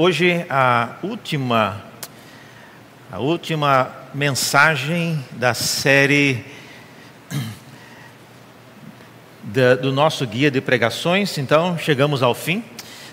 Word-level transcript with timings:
Hoje 0.00 0.46
a 0.48 0.90
última 1.02 1.82
a 3.10 3.18
última 3.18 3.90
mensagem 4.14 5.18
da 5.32 5.54
série 5.54 6.44
da, 9.42 9.74
do 9.74 9.92
nosso 9.92 10.24
guia 10.24 10.52
de 10.52 10.60
pregações, 10.60 11.36
então 11.36 11.76
chegamos 11.76 12.22
ao 12.22 12.32
fim. 12.32 12.62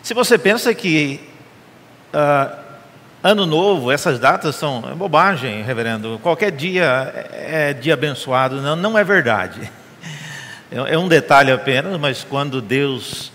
Se 0.04 0.13
você 0.13 0.38
pensa 0.38 0.76
que 0.76 1.20
uh, 2.13 2.56
ano 3.24 3.47
novo, 3.47 3.92
essas 3.92 4.20
datas 4.20 4.56
são 4.56 4.81
bobagem, 4.96 5.63
reverendo, 5.63 6.20
qualquer 6.22 6.52
dia 6.52 7.12
é, 7.31 7.70
é 7.70 7.74
dia 7.74 7.96
abençoado, 7.96 8.62
não, 8.62 8.76
não 8.76 8.96
é 8.96 9.04
verdade. 9.04 9.60
É, 10.72 10.94
é 10.94 10.97
um 10.97 11.08
detalhe 11.08 11.52
apenas, 11.52 11.99
mas 11.99 12.24
quando 12.24 12.60
Deus 12.60 13.31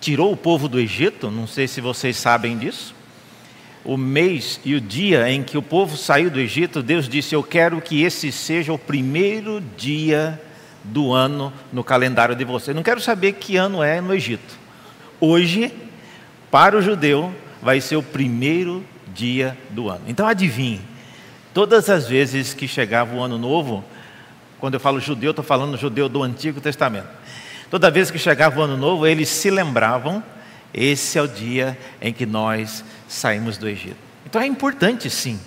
tirou 0.00 0.32
o 0.32 0.36
povo 0.36 0.68
do 0.68 0.80
Egito, 0.80 1.30
não 1.30 1.46
sei 1.46 1.68
se 1.68 1.80
vocês 1.80 2.16
sabem 2.16 2.56
disso. 2.56 2.94
O 3.84 3.96
mês 3.96 4.60
e 4.64 4.74
o 4.74 4.80
dia 4.80 5.30
em 5.30 5.42
que 5.42 5.56
o 5.56 5.62
povo 5.62 5.96
saiu 5.96 6.30
do 6.30 6.40
Egito, 6.40 6.82
Deus 6.82 7.08
disse: 7.08 7.34
Eu 7.34 7.42
quero 7.42 7.80
que 7.80 8.02
esse 8.02 8.32
seja 8.32 8.72
o 8.72 8.78
primeiro 8.78 9.62
dia 9.76 10.40
do 10.82 11.12
ano 11.12 11.52
no 11.72 11.84
calendário 11.84 12.34
de 12.34 12.44
vocês. 12.44 12.74
Não 12.74 12.82
quero 12.82 13.00
saber 13.00 13.34
que 13.34 13.56
ano 13.56 13.82
é 13.82 14.00
no 14.00 14.14
Egito. 14.14 14.58
Hoje, 15.20 15.72
para 16.50 16.76
o 16.76 16.82
judeu, 16.82 17.34
vai 17.62 17.80
ser 17.80 17.96
o 17.96 18.02
primeiro 18.02 18.84
dia 19.14 19.56
do 19.70 19.88
ano. 19.88 20.02
Então 20.06 20.26
adivinhe, 20.26 20.80
todas 21.52 21.90
as 21.90 22.06
vezes 22.06 22.54
que 22.54 22.66
chegava 22.66 23.14
o 23.14 23.22
ano 23.22 23.38
novo, 23.38 23.84
quando 24.58 24.74
eu 24.74 24.80
falo 24.80 25.00
judeu, 25.00 25.30
estou 25.30 25.44
falando 25.44 25.76
judeu 25.76 26.08
do 26.08 26.22
Antigo 26.22 26.60
Testamento. 26.60 27.08
Toda 27.70 27.88
vez 27.88 28.10
que 28.10 28.18
chegava 28.18 28.58
o 28.58 28.62
ano 28.64 28.76
novo, 28.76 29.06
eles 29.06 29.28
se 29.28 29.48
lembravam: 29.48 30.22
esse 30.74 31.16
é 31.16 31.22
o 31.22 31.28
dia 31.28 31.78
em 32.02 32.12
que 32.12 32.26
nós 32.26 32.84
saímos 33.08 33.56
do 33.56 33.68
Egito. 33.68 33.96
Então 34.26 34.42
é 34.42 34.46
importante, 34.46 35.08
sim, 35.08 35.38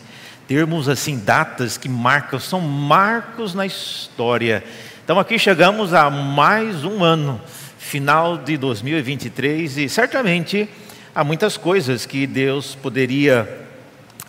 termos 0.48 0.88
assim 0.88 1.20
datas 1.20 1.78
que 1.78 1.90
marcam, 1.90 2.40
são 2.40 2.62
marcos 2.62 3.54
na 3.54 3.66
história. 3.66 4.64
Então 5.04 5.20
aqui 5.20 5.38
chegamos 5.38 5.94
a 5.94 6.10
mais 6.10 6.86
um 6.86 7.04
ano, 7.04 7.42
final 7.78 8.38
de 8.38 8.56
2023, 8.56 9.78
e 9.80 9.90
certamente 9.90 10.70
há 11.14 11.26
muitas 11.26 11.58
coisas 11.58 12.06
que 12.06 12.26
Deus 12.26 12.74
poderia 12.74 13.68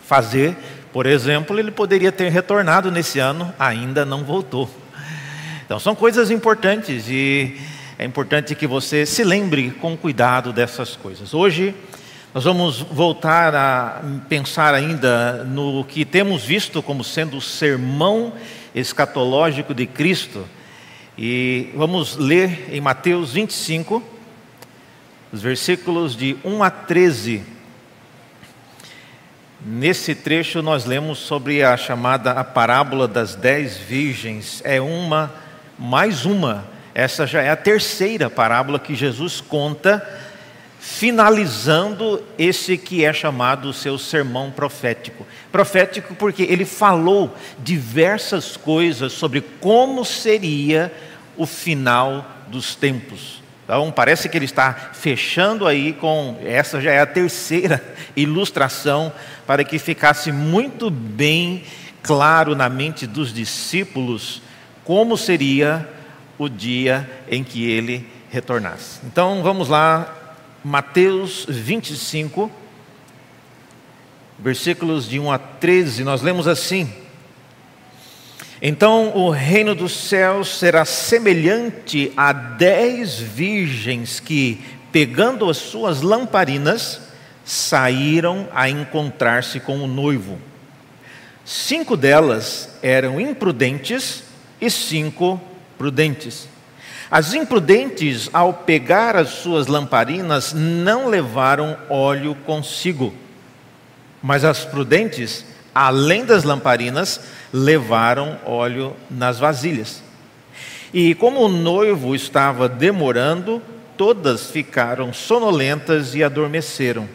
fazer. 0.03 0.55
Por 0.91 1.05
exemplo, 1.05 1.57
ele 1.57 1.71
poderia 1.71 2.11
ter 2.11 2.29
retornado 2.29 2.91
nesse 2.91 3.19
ano, 3.19 3.53
ainda 3.57 4.05
não 4.05 4.25
voltou. 4.25 4.69
Então 5.65 5.79
são 5.79 5.95
coisas 5.95 6.29
importantes 6.29 7.05
e 7.09 7.57
é 7.97 8.03
importante 8.03 8.53
que 8.55 8.67
você 8.67 9.05
se 9.05 9.23
lembre 9.23 9.71
com 9.71 9.95
cuidado 9.95 10.51
dessas 10.51 10.97
coisas. 10.97 11.33
Hoje 11.33 11.73
nós 12.33 12.43
vamos 12.43 12.81
voltar 12.81 13.55
a 13.55 14.01
pensar 14.27 14.73
ainda 14.73 15.45
no 15.45 15.85
que 15.85 16.03
temos 16.03 16.43
visto 16.43 16.83
como 16.83 17.05
sendo 17.05 17.37
o 17.37 17.41
sermão 17.41 18.33
escatológico 18.73 19.73
de 19.73 19.85
Cristo. 19.85 20.45
E 21.17 21.69
vamos 21.73 22.17
ler 22.17 22.67
em 22.69 22.81
Mateus 22.81 23.31
25, 23.31 24.03
os 25.31 25.41
versículos 25.41 26.17
de 26.17 26.35
1 26.43 26.63
a 26.63 26.69
13. 26.69 27.43
Nesse 29.65 30.13
trecho 30.13 30.61
nós 30.61 30.83
lemos 30.83 31.19
sobre 31.19 31.63
a 31.63 31.77
chamada 31.77 32.31
a 32.31 32.43
parábola 32.43 33.07
das 33.07 33.35
dez 33.35 33.77
virgens. 33.77 34.61
É 34.65 34.81
uma, 34.81 35.33
mais 35.79 36.25
uma 36.25 36.74
essa 36.95 37.27
já 37.27 37.41
é 37.41 37.49
a 37.49 37.57
terceira 37.57 38.29
parábola 38.29 38.79
que 38.79 38.95
Jesus 38.95 39.41
conta, 39.41 40.01
finalizando 40.79 42.23
esse 42.37 42.77
que 42.77 43.03
é 43.03 43.11
chamado 43.11 43.67
o 43.67 43.73
seu 43.73 43.97
sermão 43.97 44.49
profético. 44.49 45.27
Profético 45.51 46.15
porque 46.15 46.43
ele 46.43 46.63
falou 46.63 47.35
diversas 47.59 48.55
coisas 48.55 49.11
sobre 49.11 49.41
como 49.41 50.05
seria 50.05 50.89
o 51.35 51.45
final 51.45 52.25
dos 52.47 52.75
tempos. 52.75 53.43
Então, 53.65 53.91
parece 53.91 54.29
que 54.29 54.37
ele 54.37 54.45
está 54.45 54.91
fechando 54.93 55.67
aí 55.67 55.91
com 55.91 56.39
essa 56.45 56.79
já 56.79 56.91
é 56.93 57.01
a 57.01 57.05
terceira 57.05 57.83
ilustração 58.15 59.11
para 59.45 59.65
que 59.65 59.77
ficasse 59.79 60.31
muito 60.31 60.89
bem 60.89 61.63
claro 62.01 62.55
na 62.55 62.69
mente 62.69 63.05
dos 63.05 63.33
discípulos 63.33 64.41
como 64.85 65.17
seria 65.17 65.89
o 66.37 66.49
dia 66.49 67.09
em 67.29 67.43
que 67.43 67.69
ele 67.69 68.07
retornasse. 68.29 68.99
Então 69.05 69.41
vamos 69.41 69.69
lá, 69.69 70.13
Mateus 70.63 71.45
25, 71.47 72.51
versículos 74.37 75.07
de 75.07 75.19
1 75.19 75.31
a 75.31 75.37
13, 75.37 76.03
nós 76.03 76.21
lemos 76.21 76.47
assim: 76.47 76.91
Então 78.61 79.15
o 79.15 79.29
reino 79.29 79.73
dos 79.73 79.93
céus 79.93 80.57
será 80.59 80.83
semelhante 80.85 82.11
a 82.17 82.33
dez 82.33 83.19
virgens 83.19 84.19
que, 84.19 84.59
pegando 84.91 85.49
as 85.49 85.57
suas 85.57 86.01
lamparinas, 86.01 87.01
saíram 87.45 88.49
a 88.53 88.69
encontrar-se 88.69 89.59
com 89.59 89.77
o 89.77 89.87
noivo. 89.87 90.39
Cinco 91.45 91.95
delas 91.95 92.69
eram 92.81 93.21
imprudentes 93.21 94.23
e 94.59 94.69
cinco 94.69 95.39
prudentes. 95.77 96.47
As 97.09 97.33
imprudentes, 97.33 98.29
ao 98.33 98.53
pegar 98.53 99.15
as 99.15 99.29
suas 99.29 99.67
lamparinas, 99.67 100.53
não 100.53 101.07
levaram 101.07 101.77
óleo 101.89 102.35
consigo. 102.45 103.13
Mas 104.21 104.43
as 104.43 104.65
prudentes, 104.65 105.45
além 105.73 106.25
das 106.25 106.43
lamparinas, 106.43 107.21
levaram 107.53 108.39
óleo 108.43 108.95
nas 109.09 109.37
vasilhas. 109.37 110.03
E 110.93 111.13
como 111.13 111.41
o 111.41 111.49
noivo 111.49 112.15
estava 112.15 112.67
demorando, 112.67 113.61
todas 113.95 114.49
ficaram 114.49 115.13
sonolentas 115.13 116.15
e 116.15 116.23
adormeceram. 116.23 117.07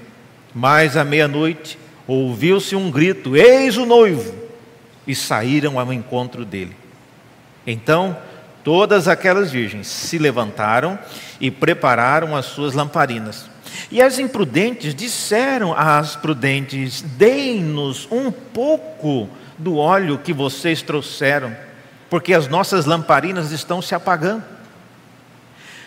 Mas 0.55 0.97
à 0.97 1.05
meia-noite 1.05 1.79
ouviu-se 2.07 2.77
um 2.77 2.91
grito: 2.91 3.37
Eis 3.37 3.77
o 3.77 3.87
noivo! 3.87 4.35
E 5.07 5.15
saíram 5.15 5.79
ao 5.81 5.93
encontro 5.93 6.45
dele. 6.45 6.77
Então 7.67 8.17
Todas 8.63 9.09
aquelas 9.09 9.51
virgens 9.51 9.87
se 9.87 10.19
levantaram 10.19 10.99
e 11.41 11.51
prepararam 11.51 12.37
as 12.37 12.47
suas 12.47 12.75
lamparinas. 12.75 13.49
E 13.91 14.03
as 14.03 14.19
imprudentes 14.19 14.95
disseram 14.95 15.75
às 15.77 16.15
prudentes: 16.17 17.03
Deem-nos 17.03 18.07
um 18.11 18.31
pouco 18.31 19.29
do 19.57 19.77
óleo 19.77 20.19
que 20.19 20.33
vocês 20.33 20.83
trouxeram, 20.83 21.57
porque 22.09 22.35
as 22.35 22.49
nossas 22.49 22.85
lamparinas 22.85 23.51
estão 23.51 23.81
se 23.81 23.95
apagando. 23.95 24.45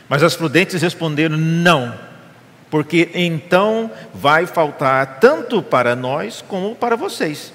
Mas 0.10 0.24
as 0.24 0.36
prudentes 0.36 0.82
responderam: 0.82 1.38
Não, 1.38 1.94
porque 2.72 3.10
então 3.14 3.92
vai 4.14 4.48
faltar 4.48 5.20
tanto 5.20 5.62
para 5.62 5.96
nós 5.96 6.44
como 6.48 6.76
para 6.76 6.96
vocês. 6.96 7.54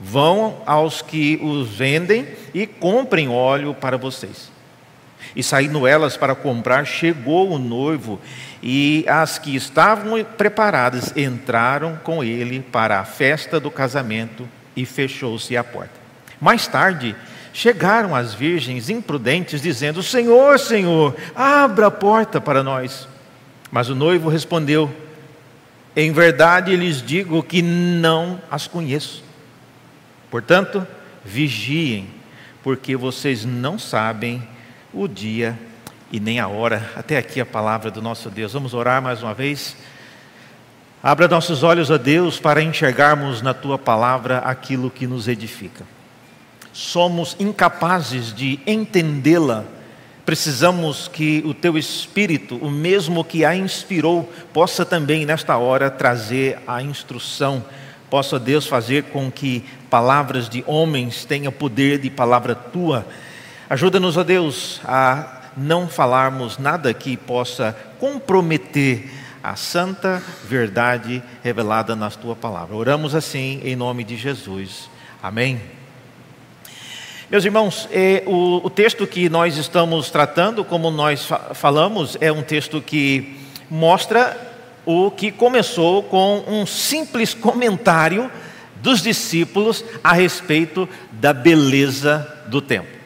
Vão 0.00 0.62
aos 0.66 1.00
que 1.00 1.38
os 1.42 1.68
vendem 1.70 2.26
e 2.52 2.66
comprem 2.66 3.28
óleo 3.28 3.74
para 3.74 3.96
vocês. 3.96 4.50
E 5.34 5.42
saindo 5.42 5.86
elas 5.86 6.16
para 6.16 6.34
comprar, 6.34 6.86
chegou 6.86 7.50
o 7.50 7.58
noivo, 7.58 8.20
e 8.62 9.04
as 9.08 9.38
que 9.38 9.54
estavam 9.54 10.22
preparadas 10.24 11.14
entraram 11.16 11.98
com 12.02 12.22
ele 12.22 12.60
para 12.60 13.00
a 13.00 13.04
festa 13.04 13.58
do 13.58 13.70
casamento, 13.70 14.48
e 14.74 14.84
fechou-se 14.84 15.56
a 15.56 15.64
porta. 15.64 15.94
Mais 16.40 16.66
tarde, 16.66 17.16
chegaram 17.52 18.14
as 18.14 18.34
virgens 18.34 18.90
imprudentes, 18.90 19.62
dizendo: 19.62 20.02
Senhor, 20.02 20.58
Senhor, 20.58 21.16
abra 21.34 21.86
a 21.86 21.90
porta 21.90 22.40
para 22.40 22.62
nós. 22.62 23.08
Mas 23.70 23.88
o 23.88 23.94
noivo 23.94 24.28
respondeu: 24.28 24.94
Em 25.94 26.12
verdade 26.12 26.76
lhes 26.76 27.02
digo 27.02 27.42
que 27.42 27.62
não 27.62 28.40
as 28.50 28.66
conheço. 28.66 29.25
Portanto, 30.30 30.86
vigiem, 31.24 32.08
porque 32.62 32.96
vocês 32.96 33.44
não 33.44 33.78
sabem 33.78 34.42
o 34.92 35.06
dia 35.06 35.58
e 36.10 36.18
nem 36.18 36.40
a 36.40 36.48
hora. 36.48 36.90
Até 36.96 37.16
aqui 37.16 37.40
a 37.40 37.46
palavra 37.46 37.90
do 37.90 38.02
nosso 38.02 38.30
Deus. 38.30 38.52
Vamos 38.52 38.74
orar 38.74 39.02
mais 39.02 39.22
uma 39.22 39.34
vez. 39.34 39.76
Abra 41.02 41.28
nossos 41.28 41.62
olhos 41.62 41.90
a 41.90 41.96
Deus 41.96 42.40
para 42.40 42.62
enxergarmos 42.62 43.42
na 43.42 43.54
tua 43.54 43.78
palavra 43.78 44.38
aquilo 44.38 44.90
que 44.90 45.06
nos 45.06 45.28
edifica. 45.28 45.84
Somos 46.72 47.36
incapazes 47.38 48.34
de 48.34 48.58
entendê-la. 48.66 49.64
Precisamos 50.24 51.06
que 51.06 51.42
o 51.46 51.54
teu 51.54 51.78
espírito, 51.78 52.56
o 52.56 52.68
mesmo 52.68 53.22
que 53.22 53.44
a 53.44 53.54
inspirou, 53.54 54.24
possa 54.52 54.84
também 54.84 55.24
nesta 55.24 55.56
hora 55.56 55.88
trazer 55.88 56.58
a 56.66 56.82
instrução 56.82 57.64
Possa 58.10 58.38
Deus 58.38 58.66
fazer 58.66 59.04
com 59.04 59.30
que 59.30 59.64
palavras 59.90 60.48
de 60.48 60.62
homens 60.66 61.24
tenham 61.24 61.52
poder 61.52 61.98
de 61.98 62.10
palavra 62.10 62.54
tua. 62.54 63.06
Ajuda-nos, 63.68 64.16
ó 64.16 64.22
Deus, 64.22 64.80
a 64.84 65.42
não 65.56 65.88
falarmos 65.88 66.58
nada 66.58 66.92
que 66.92 67.16
possa 67.16 67.76
comprometer 67.98 69.10
a 69.42 69.56
santa 69.56 70.22
verdade 70.44 71.22
revelada 71.42 71.96
na 71.96 72.10
tua 72.10 72.36
palavra. 72.36 72.76
Oramos 72.76 73.14
assim 73.14 73.60
em 73.64 73.74
nome 73.74 74.04
de 74.04 74.16
Jesus. 74.16 74.90
Amém. 75.22 75.60
Meus 77.30 77.44
irmãos, 77.44 77.88
é, 77.90 78.22
o, 78.26 78.60
o, 78.64 78.70
texto 78.70 79.04
que 79.04 79.28
nós 79.28 79.56
estamos 79.56 80.10
tratando, 80.10 80.64
como 80.64 80.92
nós 80.92 81.26
fa 81.26 81.54
falamos, 81.54 82.16
é 82.20 82.30
um 82.30 82.42
texto 82.42 82.80
que 82.80 83.36
mostra 83.68 84.55
o 84.86 85.10
que 85.10 85.30
começou 85.30 86.02
com 86.04 86.44
um 86.46 86.64
simples 86.64 87.34
comentário 87.34 88.30
dos 88.80 89.02
discípulos 89.02 89.84
a 90.02 90.12
respeito 90.12 90.88
da 91.10 91.32
beleza 91.32 92.26
do 92.46 92.62
templo. 92.62 92.96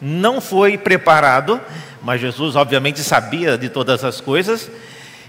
Não 0.00 0.40
foi 0.40 0.76
preparado, 0.76 1.60
mas 2.02 2.20
Jesus 2.20 2.56
obviamente 2.56 3.00
sabia 3.00 3.56
de 3.56 3.68
todas 3.68 4.04
as 4.04 4.20
coisas, 4.20 4.68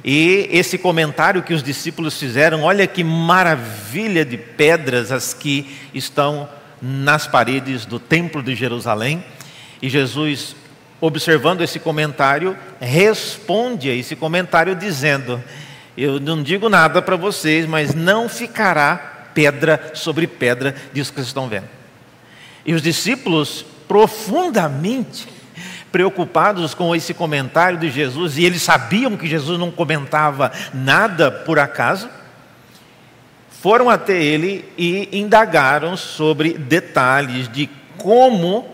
e 0.03 0.47
esse 0.51 0.77
comentário 0.77 1.43
que 1.43 1.53
os 1.53 1.61
discípulos 1.61 2.17
fizeram, 2.17 2.63
olha 2.63 2.87
que 2.87 3.03
maravilha 3.03 4.23
de 4.23 4.37
pedras 4.37 5.11
as 5.11 5.33
que 5.33 5.77
estão 5.93 6.47
nas 6.81 7.27
paredes 7.27 7.85
do 7.85 7.99
templo 7.99 8.41
de 8.41 8.55
Jerusalém. 8.55 9.23
E 9.81 9.89
Jesus, 9.89 10.55
observando 11.01 11.61
esse 11.61 11.79
comentário, 11.79 12.55
responde 12.79 13.89
a 13.89 13.93
esse 13.93 14.15
comentário 14.15 14.75
dizendo: 14.75 15.43
Eu 15.97 16.19
não 16.19 16.43
digo 16.43 16.69
nada 16.69 17.01
para 17.01 17.15
vocês, 17.15 17.65
mas 17.65 17.95
não 17.95 18.29
ficará 18.29 19.31
pedra 19.33 19.91
sobre 19.95 20.27
pedra 20.27 20.75
disso 20.93 21.11
que 21.11 21.15
vocês 21.15 21.27
estão 21.27 21.47
vendo. 21.47 21.67
E 22.63 22.73
os 22.73 22.83
discípulos, 22.83 23.65
profundamente 23.87 25.27
preocupados 25.91 26.75
com 26.75 26.95
esse 26.95 27.13
comentário 27.13 27.79
de 27.79 27.89
Jesus, 27.89 28.37
e 28.37 28.45
eles 28.45 28.61
sabiam 28.61 29.17
que 29.17 29.25
Jesus 29.25 29.57
não 29.57 29.71
comentava 29.71 30.51
nada 30.73 31.31
por 31.31 31.57
acaso, 31.57 32.07
foram 33.61 33.89
até 33.89 34.21
ele 34.21 34.71
e 34.77 35.09
indagaram 35.11 35.97
sobre 35.97 36.53
detalhes 36.53 37.51
de 37.51 37.67
como 37.97 38.67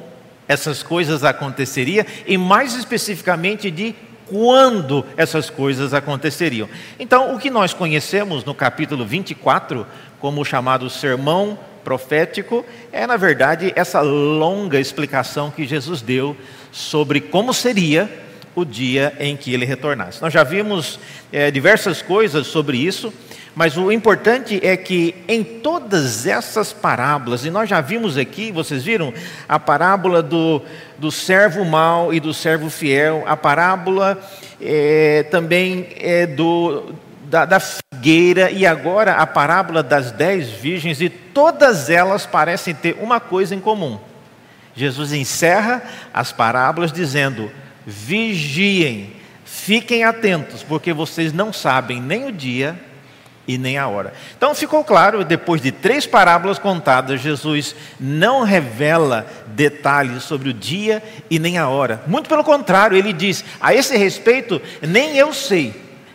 essas 0.47 0.83
coisas 0.83 1.23
aconteceriam 1.23 2.05
e 2.27 2.37
mais 2.37 2.75
especificamente 2.75 3.71
de 3.71 3.95
quando 4.27 5.05
essas 5.17 5.49
coisas 5.49 5.93
aconteceriam. 5.93 6.69
Então, 6.99 7.35
o 7.35 7.39
que 7.39 7.49
nós 7.49 7.73
conhecemos 7.73 8.43
no 8.43 8.53
capítulo 8.53 9.05
24 9.05 9.85
como 10.19 10.41
o 10.41 10.45
chamado 10.45 10.89
sermão 10.89 11.57
profético 11.83 12.65
é, 12.91 13.05
na 13.05 13.17
verdade, 13.17 13.73
essa 13.75 14.01
longa 14.01 14.79
explicação 14.79 15.51
que 15.51 15.65
Jesus 15.65 16.01
deu 16.01 16.35
sobre 16.71 17.19
como 17.19 17.53
seria 17.53 18.09
o 18.55 18.63
dia 18.63 19.13
em 19.19 19.35
que 19.35 19.53
ele 19.53 19.65
retornasse. 19.65 20.21
Nós 20.21 20.33
já 20.33 20.43
vimos 20.43 20.99
é, 21.31 21.49
diversas 21.51 22.01
coisas 22.01 22.47
sobre 22.47 22.77
isso. 22.77 23.13
Mas 23.55 23.77
o 23.77 23.91
importante 23.91 24.59
é 24.63 24.75
que 24.75 25.13
em 25.27 25.43
todas 25.43 26.25
essas 26.25 26.73
parábolas, 26.73 27.45
e 27.45 27.51
nós 27.51 27.69
já 27.69 27.81
vimos 27.81 28.17
aqui, 28.17 28.51
vocês 28.51 28.83
viram, 28.83 29.13
a 29.47 29.59
parábola 29.59 30.23
do, 30.23 30.61
do 30.97 31.11
servo 31.11 31.63
mau 31.63 32.11
e 32.11 32.19
do 32.19 32.33
servo 32.33 32.69
fiel, 32.69 33.23
a 33.27 33.37
parábola 33.37 34.19
é, 34.59 35.23
também 35.29 35.89
é 35.97 36.25
do, 36.25 36.95
da, 37.25 37.45
da 37.45 37.59
figueira, 37.59 38.49
e 38.49 38.65
agora 38.65 39.13
a 39.13 39.27
parábola 39.27 39.83
das 39.83 40.11
dez 40.11 40.49
virgens, 40.49 40.99
e 40.99 41.07
todas 41.07 41.91
elas 41.91 42.25
parecem 42.25 42.73
ter 42.73 42.97
uma 42.99 43.19
coisa 43.19 43.53
em 43.53 43.59
comum. 43.59 43.99
Jesus 44.75 45.13
encerra 45.13 45.83
as 46.11 46.31
parábolas 46.31 46.91
dizendo: 46.91 47.51
vigiem, 47.85 49.13
fiquem 49.45 50.03
atentos, 50.03 50.63
porque 50.63 50.91
vocês 50.91 51.31
não 51.31 51.53
sabem 51.53 52.01
nem 52.01 52.25
o 52.25 52.31
dia 52.31 52.75
e 53.47 53.57
nem 53.57 53.77
a 53.77 53.87
hora. 53.87 54.13
Então 54.37 54.55
ficou 54.55 54.83
claro, 54.83 55.23
depois 55.23 55.61
de 55.61 55.71
três 55.71 56.05
parábolas 56.05 56.57
contadas, 56.57 57.21
Jesus 57.21 57.75
não 57.99 58.43
revela 58.43 59.27
detalhes 59.47 60.23
sobre 60.23 60.49
o 60.49 60.53
dia 60.53 61.03
e 61.29 61.37
nem 61.39 61.57
a 61.57 61.67
hora. 61.67 62.01
Muito 62.07 62.29
pelo 62.29 62.43
contrário, 62.43 62.97
ele 62.97 63.13
diz: 63.13 63.43
a 63.59 63.73
esse 63.73 63.97
respeito, 63.97 64.61
nem 64.81 65.17
eu 65.17 65.33
sei, 65.33 65.73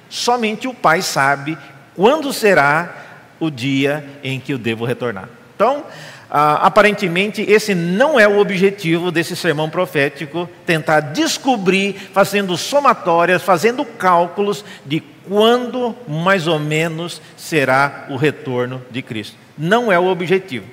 somente 0.08 0.66
o 0.66 0.75
Pai 0.75 1.02
sabe 1.02 1.56
quando 1.94 2.32
será 2.32 2.94
o 3.40 3.50
dia 3.50 4.04
em 4.22 4.40
que 4.40 4.52
eu 4.52 4.58
devo 4.58 4.84
retornar. 4.84 5.28
Então, 5.54 5.84
ah, 6.30 6.66
aparentemente, 6.66 7.42
esse 7.42 7.75
não 7.75 8.20
é 8.20 8.28
o 8.28 8.38
objetivo 8.38 9.10
desse 9.10 9.34
sermão 9.34 9.70
profético, 9.70 10.48
tentar 10.66 11.00
descobrir, 11.00 11.94
fazendo 12.12 12.56
somatórias, 12.56 13.42
fazendo 13.42 13.84
cálculos 13.84 14.64
de 14.84 15.00
quando 15.26 15.96
mais 16.06 16.46
ou 16.46 16.58
menos 16.58 17.22
será 17.36 18.06
o 18.10 18.16
retorno 18.16 18.82
de 18.90 19.00
Cristo. 19.00 19.36
Não 19.56 19.90
é 19.90 19.98
o 19.98 20.06
objetivo. 20.06 20.66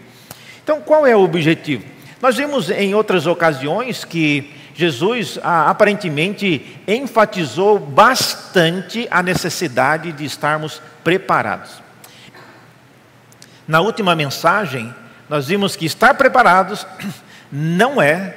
Então, 0.64 0.82
qual 0.82 1.08
é 1.08 1.16
o 1.16 1.24
objetivo? 1.24 1.86
Nós 2.22 2.36
vimos 2.36 2.70
em 2.70 2.94
outras 2.94 3.26
ocasiões 3.26 4.04
que 4.04 4.54
Jesus 4.76 5.40
ah, 5.42 5.70
aparentemente 5.70 6.80
enfatizou 6.86 7.80
bastante 7.80 9.08
a 9.10 9.24
necessidade 9.24 10.12
de 10.12 10.26
estarmos 10.26 10.82
preparados. 11.02 11.82
Na 13.66 13.80
última 13.80 14.16
mensagem, 14.16 14.94
nós 15.30 15.48
vimos 15.48 15.76
que 15.76 15.86
estar 15.86 16.14
preparados 16.14 16.86
não 17.52 18.02
é 18.02 18.36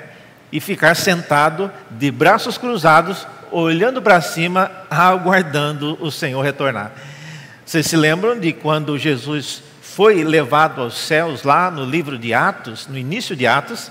e 0.51 0.61
ficar 0.61 0.95
sentado 0.95 1.71
de 1.91 2.11
braços 2.11 2.57
cruzados, 2.57 3.27
olhando 3.51 4.01
para 4.01 4.21
cima, 4.21 4.71
aguardando 4.91 5.99
o 6.01 6.11
Senhor 6.11 6.43
retornar. 6.43 6.93
Vocês 7.65 7.87
se 7.87 7.97
lembram 7.97 8.39
de 8.39 8.53
quando 8.53 8.99
Jesus 8.99 9.63
foi 9.83 10.25
levado 10.25 10.81
aos 10.81 10.97
céus 10.97 11.43
lá 11.43 11.71
no 11.71 11.85
livro 11.85 12.19
de 12.19 12.33
Atos, 12.33 12.87
no 12.87 12.97
início 12.97 13.37
de 13.37 13.47
Atos? 13.47 13.91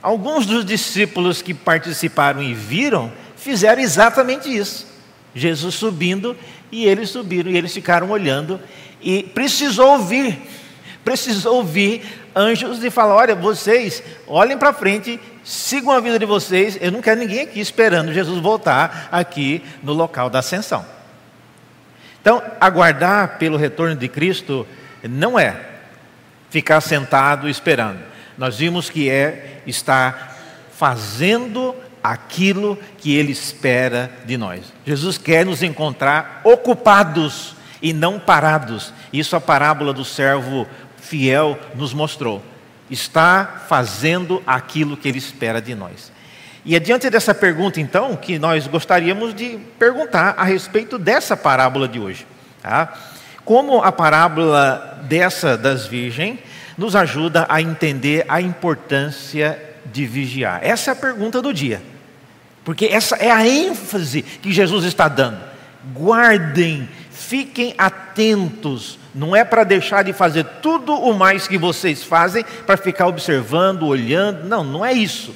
Alguns 0.00 0.46
dos 0.46 0.64
discípulos 0.64 1.42
que 1.42 1.52
participaram 1.52 2.42
e 2.42 2.54
viram 2.54 3.12
fizeram 3.36 3.82
exatamente 3.82 4.48
isso. 4.48 4.86
Jesus 5.34 5.74
subindo 5.74 6.36
e 6.70 6.86
eles 6.86 7.10
subiram 7.10 7.50
e 7.50 7.56
eles 7.56 7.72
ficaram 7.74 8.10
olhando 8.10 8.60
e 9.00 9.22
precisou 9.22 9.92
ouvir, 9.92 10.38
precisou 11.04 11.56
ouvir 11.56 12.02
anjos 12.38 12.84
e 12.84 12.90
falar: 12.90 13.16
olha, 13.16 13.34
vocês 13.34 14.02
olhem 14.26 14.56
para 14.56 14.72
frente, 14.72 15.20
sigam 15.42 15.92
a 15.92 16.00
vida 16.00 16.18
de 16.18 16.24
vocês. 16.24 16.78
Eu 16.80 16.92
não 16.92 17.02
quero 17.02 17.18
ninguém 17.18 17.40
aqui 17.40 17.60
esperando 17.60 18.12
Jesus 18.12 18.40
voltar 18.40 19.08
aqui 19.10 19.62
no 19.82 19.92
local 19.92 20.30
da 20.30 20.38
ascensão. 20.38 20.86
Então, 22.20 22.42
aguardar 22.60 23.38
pelo 23.38 23.56
retorno 23.56 23.96
de 23.96 24.08
Cristo 24.08 24.66
não 25.02 25.38
é 25.38 25.56
ficar 26.50 26.80
sentado 26.80 27.48
esperando. 27.48 28.00
Nós 28.36 28.58
vimos 28.58 28.88
que 28.88 29.10
é 29.10 29.60
estar 29.66 30.36
fazendo 30.72 31.74
aquilo 32.02 32.78
que 32.98 33.16
Ele 33.16 33.32
espera 33.32 34.10
de 34.24 34.36
nós. 34.36 34.72
Jesus 34.86 35.18
quer 35.18 35.44
nos 35.44 35.62
encontrar 35.62 36.40
ocupados 36.44 37.56
e 37.82 37.92
não 37.92 38.18
parados. 38.18 38.92
Isso 39.12 39.34
é 39.34 39.38
a 39.38 39.40
parábola 39.40 39.92
do 39.92 40.04
servo 40.04 40.66
fiel 41.08 41.58
nos 41.74 41.92
mostrou. 41.92 42.42
Está 42.90 43.64
fazendo 43.68 44.42
aquilo 44.46 44.96
que 44.96 45.08
Ele 45.08 45.18
espera 45.18 45.60
de 45.60 45.74
nós. 45.74 46.12
E 46.64 46.76
é 46.76 46.80
diante 46.80 47.08
dessa 47.08 47.34
pergunta, 47.34 47.80
então, 47.80 48.16
que 48.16 48.38
nós 48.38 48.66
gostaríamos 48.66 49.34
de 49.34 49.58
perguntar 49.78 50.34
a 50.36 50.44
respeito 50.44 50.98
dessa 50.98 51.36
parábola 51.36 51.88
de 51.88 51.98
hoje. 51.98 52.26
Tá? 52.62 52.92
Como 53.44 53.82
a 53.82 53.90
parábola 53.90 55.00
dessa 55.04 55.56
das 55.56 55.86
virgens 55.86 56.38
nos 56.76 56.94
ajuda 56.94 57.46
a 57.48 57.62
entender 57.62 58.24
a 58.28 58.40
importância 58.40 59.58
de 59.86 60.04
vigiar? 60.04 60.60
Essa 60.62 60.90
é 60.90 60.92
a 60.92 60.96
pergunta 60.96 61.40
do 61.40 61.54
dia. 61.54 61.80
Porque 62.64 62.84
essa 62.86 63.16
é 63.16 63.30
a 63.30 63.46
ênfase 63.46 64.20
que 64.20 64.52
Jesus 64.52 64.84
está 64.84 65.08
dando. 65.08 65.40
Guardem, 65.94 66.86
fiquem 67.18 67.74
atentos 67.76 68.98
não 69.14 69.34
é 69.34 69.44
para 69.44 69.64
deixar 69.64 70.04
de 70.04 70.12
fazer 70.12 70.44
tudo 70.62 70.94
o 70.94 71.12
mais 71.12 71.48
que 71.48 71.58
vocês 71.58 72.04
fazem 72.04 72.44
para 72.64 72.76
ficar 72.76 73.08
observando, 73.08 73.84
olhando. 73.84 74.44
Não, 74.44 74.62
não 74.62 74.84
é 74.84 74.92
isso. 74.92 75.34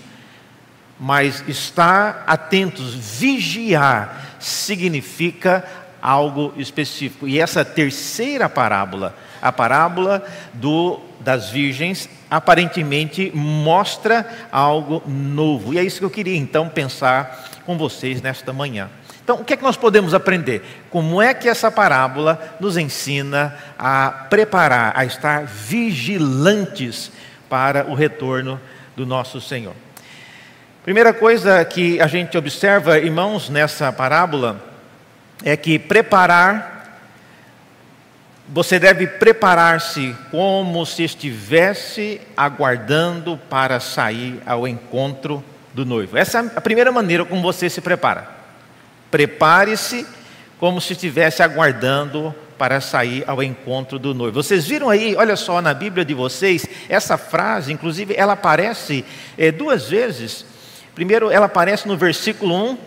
Mas 1.00 1.42
estar 1.48 2.22
atentos, 2.28 2.94
vigiar, 2.94 4.36
significa 4.38 5.64
algo 6.00 6.54
específico. 6.56 7.26
E 7.26 7.40
essa 7.40 7.64
terceira 7.64 8.48
parábola, 8.48 9.16
a 9.40 9.50
parábola 9.50 10.24
do, 10.54 11.00
das 11.18 11.50
virgens, 11.50 12.08
aparentemente 12.30 13.32
mostra 13.34 14.46
algo 14.52 15.02
novo. 15.08 15.74
E 15.74 15.78
é 15.78 15.82
isso 15.82 15.98
que 15.98 16.04
eu 16.04 16.10
queria 16.10 16.36
então 16.36 16.68
pensar 16.68 17.50
com 17.66 17.76
vocês 17.76 18.22
nesta 18.22 18.52
manhã. 18.52 18.88
Então, 19.32 19.40
o 19.40 19.46
que 19.46 19.54
é 19.54 19.56
que 19.56 19.62
nós 19.62 19.78
podemos 19.78 20.12
aprender? 20.12 20.62
Como 20.90 21.22
é 21.22 21.32
que 21.32 21.48
essa 21.48 21.70
parábola 21.70 22.38
nos 22.60 22.76
ensina 22.76 23.56
a 23.78 24.26
preparar, 24.28 24.92
a 24.94 25.06
estar 25.06 25.46
vigilantes 25.46 27.10
para 27.48 27.86
o 27.86 27.94
retorno 27.94 28.60
do 28.94 29.06
nosso 29.06 29.40
Senhor? 29.40 29.72
Primeira 30.84 31.14
coisa 31.14 31.64
que 31.64 31.98
a 31.98 32.06
gente 32.06 32.36
observa, 32.36 32.98
irmãos, 32.98 33.48
nessa 33.48 33.90
parábola, 33.90 34.62
é 35.42 35.56
que 35.56 35.78
preparar, 35.78 37.00
você 38.46 38.78
deve 38.78 39.06
preparar-se 39.06 40.14
como 40.30 40.84
se 40.84 41.04
estivesse 41.04 42.20
aguardando 42.36 43.40
para 43.48 43.80
sair 43.80 44.42
ao 44.44 44.68
encontro 44.68 45.42
do 45.72 45.86
noivo. 45.86 46.18
Essa 46.18 46.40
é 46.40 46.50
a 46.54 46.60
primeira 46.60 46.92
maneira 46.92 47.24
como 47.24 47.40
você 47.40 47.70
se 47.70 47.80
prepara. 47.80 48.41
Prepare-se 49.12 50.06
como 50.58 50.80
se 50.80 50.94
estivesse 50.94 51.42
aguardando 51.42 52.34
para 52.56 52.80
sair 52.80 53.24
ao 53.26 53.42
encontro 53.42 53.98
do 53.98 54.14
noivo. 54.14 54.42
Vocês 54.42 54.66
viram 54.66 54.88
aí, 54.88 55.14
olha 55.16 55.36
só, 55.36 55.60
na 55.60 55.74
Bíblia 55.74 56.02
de 56.02 56.14
vocês, 56.14 56.64
essa 56.88 57.18
frase, 57.18 57.72
inclusive, 57.72 58.14
ela 58.16 58.32
aparece 58.32 59.04
é, 59.36 59.52
duas 59.52 59.90
vezes. 59.90 60.46
Primeiro, 60.94 61.30
ela 61.30 61.44
aparece 61.44 61.86
no 61.86 61.94
versículo 61.94 62.54
1. 62.54 62.78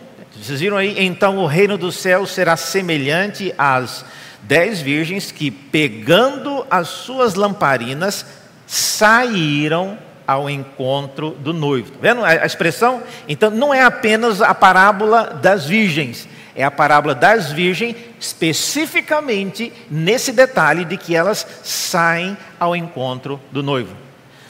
Vocês 0.42 0.60
viram 0.60 0.76
aí? 0.76 0.96
Então 1.04 1.38
o 1.38 1.46
reino 1.46 1.78
do 1.78 1.92
céu 1.92 2.26
será 2.26 2.56
semelhante 2.56 3.54
às 3.56 4.04
dez 4.42 4.80
virgens 4.80 5.30
que, 5.30 5.50
pegando 5.50 6.66
as 6.68 6.88
suas 6.88 7.34
lamparinas, 7.34 8.26
saíram 8.66 9.96
ao 10.26 10.50
encontro 10.50 11.30
do 11.30 11.52
noivo. 11.52 11.92
Tá 11.92 11.98
vendo 12.00 12.24
a 12.24 12.46
expressão? 12.46 13.02
Então, 13.28 13.50
não 13.50 13.72
é 13.72 13.82
apenas 13.82 14.42
a 14.42 14.54
parábola 14.54 15.38
das 15.40 15.66
virgens 15.66 16.28
é 16.56 16.64
a 16.64 16.70
parábola 16.70 17.14
das 17.14 17.52
virgens, 17.52 17.94
especificamente 18.18 19.70
nesse 19.90 20.32
detalhe 20.32 20.86
de 20.86 20.96
que 20.96 21.14
elas 21.14 21.46
saem 21.62 22.34
ao 22.58 22.74
encontro 22.74 23.38
do 23.52 23.62
noivo. 23.62 23.94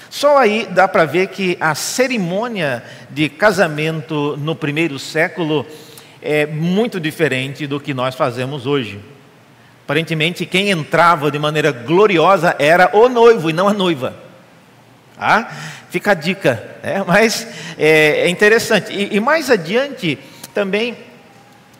Só 0.08 0.38
aí 0.38 0.68
dá 0.70 0.86
para 0.86 1.04
ver 1.04 1.26
que 1.26 1.58
a 1.60 1.74
cerimônia 1.74 2.82
de 3.10 3.28
casamento 3.28 4.36
no 4.38 4.54
primeiro 4.54 5.00
século 5.00 5.66
é 6.22 6.46
muito 6.46 7.00
diferente 7.00 7.66
do 7.66 7.80
que 7.80 7.92
nós 7.92 8.14
fazemos 8.14 8.66
hoje. 8.66 9.00
Aparentemente, 9.84 10.46
quem 10.46 10.70
entrava 10.70 11.30
de 11.30 11.38
maneira 11.40 11.72
gloriosa 11.72 12.54
era 12.58 12.88
o 12.96 13.08
noivo 13.08 13.50
e 13.50 13.52
não 13.52 13.68
a 13.68 13.74
noiva. 13.74 14.25
Ah, 15.18 15.50
fica 15.90 16.10
a 16.12 16.14
dica, 16.14 16.76
é, 16.82 17.02
mas 17.06 17.46
é, 17.78 18.22
é 18.22 18.28
interessante. 18.28 18.92
E, 18.92 19.16
e 19.16 19.20
mais 19.20 19.50
adiante, 19.50 20.18
também 20.52 20.96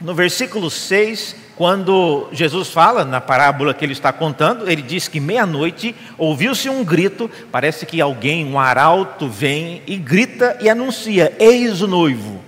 no 0.00 0.14
versículo 0.14 0.70
6, 0.70 1.36
quando 1.56 2.28
Jesus 2.32 2.68
fala 2.68 3.04
na 3.04 3.20
parábola 3.20 3.72
que 3.72 3.84
ele 3.84 3.94
está 3.94 4.12
contando, 4.12 4.68
ele 4.70 4.82
diz 4.82 5.08
que 5.08 5.18
meia-noite 5.18 5.94
ouviu-se 6.18 6.68
um 6.68 6.84
grito, 6.84 7.30
parece 7.50 7.86
que 7.86 8.00
alguém, 8.00 8.44
um 8.44 8.58
arauto, 8.58 9.28
vem 9.28 9.82
e 9.86 9.96
grita 9.96 10.58
e 10.60 10.68
anuncia: 10.68 11.34
Eis 11.38 11.80
o 11.80 11.88
noivo. 11.88 12.42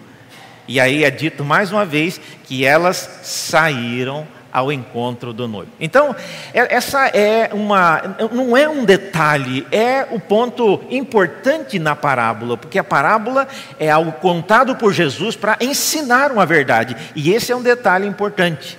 E 0.66 0.78
aí 0.78 1.04
é 1.04 1.10
dito 1.10 1.42
mais 1.42 1.72
uma 1.72 1.86
vez 1.86 2.20
que 2.44 2.66
elas 2.66 3.20
saíram 3.22 4.28
ao 4.52 4.72
encontro 4.72 5.32
do 5.32 5.46
noivo. 5.46 5.70
Então, 5.78 6.14
é, 6.54 6.74
essa 6.74 7.06
é 7.08 7.50
uma, 7.52 8.16
não 8.32 8.56
é 8.56 8.68
um 8.68 8.84
detalhe, 8.84 9.66
é 9.70 10.06
o 10.10 10.18
ponto 10.18 10.80
importante 10.90 11.78
na 11.78 11.94
parábola, 11.94 12.56
porque 12.56 12.78
a 12.78 12.84
parábola 12.84 13.46
é 13.78 13.90
algo 13.90 14.12
contado 14.12 14.76
por 14.76 14.92
Jesus 14.92 15.36
para 15.36 15.56
ensinar 15.60 16.32
uma 16.32 16.46
verdade, 16.46 16.96
e 17.14 17.32
esse 17.32 17.52
é 17.52 17.56
um 17.56 17.62
detalhe 17.62 18.06
importante. 18.06 18.78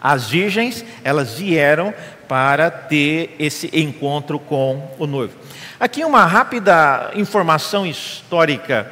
As 0.00 0.30
virgens, 0.30 0.84
elas 1.02 1.38
vieram 1.38 1.92
para 2.28 2.70
ter 2.70 3.34
esse 3.38 3.70
encontro 3.72 4.38
com 4.38 4.90
o 4.98 5.06
noivo. 5.06 5.34
Aqui 5.78 6.04
uma 6.04 6.24
rápida 6.24 7.10
informação 7.14 7.86
histórica. 7.86 8.90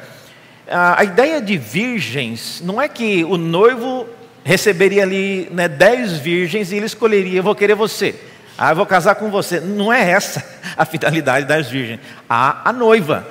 A 0.67 1.03
ideia 1.03 1.41
de 1.41 1.57
virgens 1.57 2.61
não 2.63 2.81
é 2.81 2.87
que 2.87 3.23
o 3.23 3.37
noivo 3.37 4.07
receberia 4.45 5.01
ali 5.01 5.49
né, 5.51 5.67
dez 5.67 6.13
virgens 6.13 6.71
e 6.71 6.75
ele 6.75 6.85
escolheria: 6.85 7.41
vou 7.41 7.55
querer 7.55 7.73
você, 7.73 8.15
ah, 8.57 8.71
eu 8.71 8.75
vou 8.75 8.85
casar 8.85 9.15
com 9.15 9.29
você. 9.29 9.59
Não 9.59 9.91
é 9.91 10.11
essa 10.11 10.45
a 10.77 10.85
finalidade 10.85 11.45
das 11.45 11.67
virgens. 11.67 11.99
Há 12.29 12.69
a 12.69 12.71
noiva, 12.71 13.27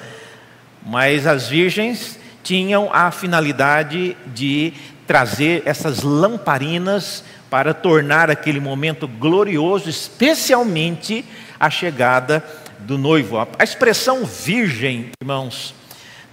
mas 0.84 1.26
as 1.26 1.48
virgens 1.48 2.18
tinham 2.42 2.90
a 2.92 3.10
finalidade 3.10 4.16
de 4.26 4.74
trazer 5.06 5.62
essas 5.64 6.02
lamparinas 6.02 7.24
para 7.48 7.72
tornar 7.72 8.30
aquele 8.30 8.58
momento 8.58 9.06
glorioso, 9.06 9.88
especialmente 9.88 11.24
a 11.58 11.70
chegada 11.70 12.44
do 12.80 12.98
noivo. 12.98 13.38
A 13.38 13.64
expressão 13.64 14.26
virgem, 14.26 15.10
irmãos, 15.22 15.74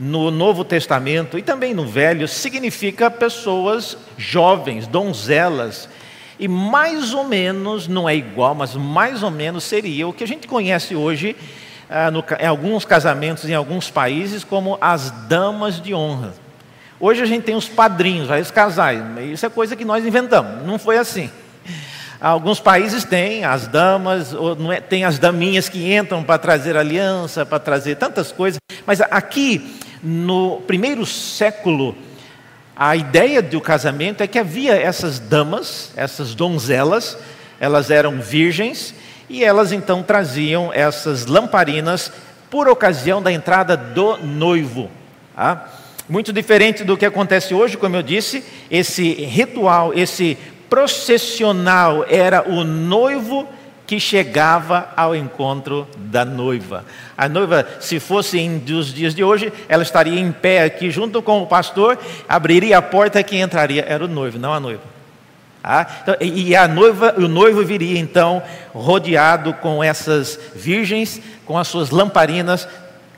no 0.01 0.31
Novo 0.31 0.65
Testamento 0.65 1.38
e 1.38 1.43
também 1.43 1.75
no 1.75 1.86
Velho 1.86 2.27
significa 2.27 3.12
pessoas 3.12 3.96
jovens, 4.17 4.88
donzelas. 4.88 5.88
E 6.39 6.48
mais 6.48 7.13
ou 7.13 7.24
menos, 7.24 7.88
não 7.88 8.10
é 8.10 8.15
igual, 8.15 8.55
mas 8.55 8.74
mais 8.74 9.22
ou 9.22 9.29
menos 9.29 9.63
seria 9.63 10.08
o 10.08 10.13
que 10.13 10.24
a 10.24 10.27
gente 10.27 10.48
conhece 10.48 10.96
hoje 10.96 11.36
ah, 11.88 12.10
no, 12.10 12.25
em 12.39 12.48
alguns 12.48 12.84
casamentos 12.84 13.48
em 13.48 13.53
alguns 13.53 13.91
países 13.91 14.43
como 14.43 14.75
as 14.81 15.12
damas 15.27 15.79
de 15.79 15.93
honra. 15.93 16.34
Hoje 17.00 17.22
a 17.22 17.25
gente 17.27 17.43
tem 17.43 17.55
os 17.55 17.70
padrinhos, 17.70 18.31
aí 18.31 18.41
os 18.41 18.50
casais. 18.50 19.03
Isso 19.31 19.46
é 19.46 19.50
coisa 19.50 19.75
que 19.75 19.86
nós 19.86 20.03
inventamos, 20.03 20.65
não 20.65 20.79
foi 20.79 20.98
assim. 20.98 21.29
Alguns 22.20 22.60
países 22.60 23.03
têm 23.03 23.46
as 23.46 23.67
damas, 23.67 24.34
é, 24.74 24.81
tem 24.81 25.05
as 25.05 25.20
daminhas 25.20 25.70
que 25.70 25.93
entram 25.93 26.24
para 26.24 26.39
trazer 26.39 26.75
aliança, 26.75 27.46
para 27.46 27.60
trazer 27.60 27.98
tantas 27.98 28.31
coisas. 28.31 28.60
Mas 28.84 29.00
aqui 29.00 29.79
no 30.03 30.62
primeiro 30.62 31.05
século, 31.05 31.96
a 32.75 32.96
ideia 32.96 33.41
do 33.41 33.62
casamento 33.62 34.24
é 34.24 34.27
que 34.27 34.39
havia 34.39 34.75
essas 34.75 35.20
damas, 35.20 35.91
essas 35.96 36.34
donzelas, 36.34 37.17
elas 37.60 37.91
eram 37.91 38.20
virgens 38.20 38.96
e 39.29 39.43
elas 39.43 39.72
então 39.72 40.01
traziam 40.01 40.72
essas 40.74 41.25
lamparinas 41.25 42.12
por 42.50 42.67
ocasião 42.67 43.22
da 43.22 43.31
entrada 43.31 43.77
do 43.77 44.17
noivo. 44.17 44.89
Tá? 45.36 45.70
Muito 46.10 46.34
diferente 46.34 46.84
do 46.84 46.98
que 46.98 47.05
acontece 47.05 47.53
hoje, 47.53 47.77
como 47.77 47.96
eu 47.96 48.01
disse, 48.01 48.43
esse 48.70 49.13
ritual, 49.13 49.93
esse 49.93 50.38
processional 50.70 52.05
era 52.10 52.50
o 52.50 52.63
noivo 52.63 53.48
que 53.92 54.00
chegava 54.00 54.88
ao 54.96 55.14
encontro 55.14 55.86
da 55.98 56.24
noiva. 56.24 56.86
A 57.18 57.28
noiva, 57.28 57.68
se 57.82 58.00
fosse 58.00 58.40
em 58.40 58.58
dos 58.58 58.94
dias 58.94 59.14
de 59.14 59.22
hoje, 59.22 59.52
ela 59.68 59.84
estaria 59.84 60.18
em 60.18 60.32
pé 60.32 60.64
aqui 60.64 60.90
junto 60.90 61.22
com 61.22 61.44
o 61.44 61.46
pastor, 61.46 62.00
abriria 62.26 62.78
a 62.78 62.82
porta 62.82 63.20
e 63.20 63.24
quem 63.26 63.42
entraria 63.42 63.84
era 63.86 64.06
o 64.06 64.08
noivo, 64.08 64.40
não 64.40 64.54
a 64.54 64.62
noiva. 64.62 64.82
Ah, 65.62 65.86
então, 66.02 66.16
e 66.22 66.56
a 66.56 66.70
noiva, 66.70 67.16
o 67.18 67.28
noivo 67.28 67.66
viria 67.66 68.00
então 68.00 68.42
rodeado 68.74 69.54
com 69.56 69.84
essas 69.84 70.40
virgens, 70.56 71.22
com 71.46 71.58
as 71.58 71.68
suas 71.68 71.90
lamparinas, 71.90 72.66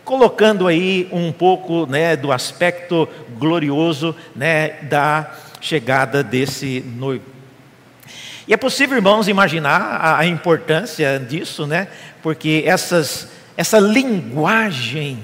colocando 0.04 0.66
aí 0.66 1.08
um 1.12 1.32
pouco 1.32 1.86
né, 1.86 2.16
do 2.16 2.32
aspecto 2.32 3.08
glorioso 3.38 4.16
né, 4.36 4.70
da 4.90 5.34
chegada 5.62 6.24
desse 6.24 6.84
noivo. 6.98 7.33
E 8.48 8.54
é 8.54 8.58
possível, 8.58 8.98
irmãos, 8.98 9.28
imaginar 9.28 9.82
a, 9.82 10.20
a 10.20 10.26
importância 10.26 11.20
disso, 11.20 11.66
né? 11.66 11.88
Porque 12.22 12.64
essas, 12.66 13.30
essa 13.56 13.80
linguagem 13.80 15.24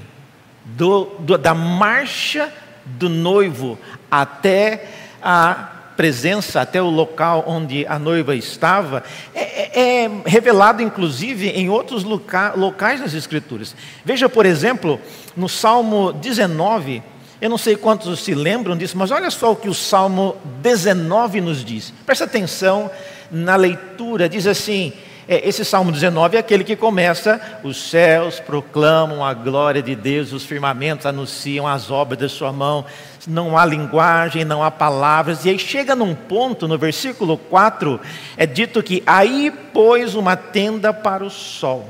do, 0.64 1.04
do, 1.18 1.36
da 1.36 1.54
marcha 1.54 2.52
do 2.84 3.08
noivo 3.08 3.78
até 4.10 4.86
a 5.22 5.70
presença, 5.96 6.62
até 6.62 6.80
o 6.80 6.88
local 6.88 7.44
onde 7.46 7.86
a 7.86 7.98
noiva 7.98 8.34
estava, 8.34 9.04
é, 9.34 9.80
é, 9.80 10.04
é 10.04 10.10
revelado 10.24 10.82
inclusive 10.82 11.50
em 11.50 11.68
outros 11.68 12.04
loca, 12.04 12.54
locais 12.56 13.00
nas 13.00 13.12
Escrituras. 13.12 13.76
Veja, 14.02 14.26
por 14.26 14.46
exemplo, 14.46 14.98
no 15.36 15.46
Salmo 15.46 16.10
19, 16.10 17.02
eu 17.40 17.48
não 17.48 17.58
sei 17.58 17.76
quantos 17.76 18.20
se 18.20 18.34
lembram 18.34 18.76
disso, 18.76 18.98
mas 18.98 19.10
olha 19.10 19.30
só 19.30 19.52
o 19.52 19.56
que 19.56 19.68
o 19.68 19.74
Salmo 19.74 20.36
19 20.60 21.40
nos 21.40 21.64
diz. 21.64 21.92
Presta 22.04 22.24
atenção 22.24 22.90
na 23.30 23.56
leitura, 23.56 24.28
diz 24.28 24.46
assim: 24.46 24.92
é, 25.26 25.48
esse 25.48 25.64
Salmo 25.64 25.92
19 25.92 26.36
é 26.36 26.40
aquele 26.40 26.64
que 26.64 26.74
começa: 26.74 27.40
os 27.62 27.88
céus 27.88 28.40
proclamam 28.40 29.24
a 29.24 29.32
glória 29.32 29.80
de 29.80 29.94
Deus, 29.94 30.32
os 30.32 30.44
firmamentos 30.44 31.06
anunciam 31.06 31.68
as 31.68 31.90
obras 31.90 32.18
da 32.18 32.28
sua 32.28 32.52
mão, 32.52 32.84
não 33.28 33.56
há 33.56 33.64
linguagem, 33.64 34.44
não 34.44 34.62
há 34.62 34.70
palavras, 34.70 35.44
e 35.44 35.50
aí 35.50 35.58
chega 35.58 35.94
num 35.94 36.16
ponto, 36.16 36.66
no 36.66 36.76
versículo 36.76 37.38
4, 37.38 38.00
é 38.36 38.44
dito 38.44 38.82
que 38.82 39.04
aí 39.06 39.52
pôs 39.72 40.16
uma 40.16 40.34
tenda 40.36 40.92
para 40.92 41.24
o 41.24 41.30
sol, 41.30 41.88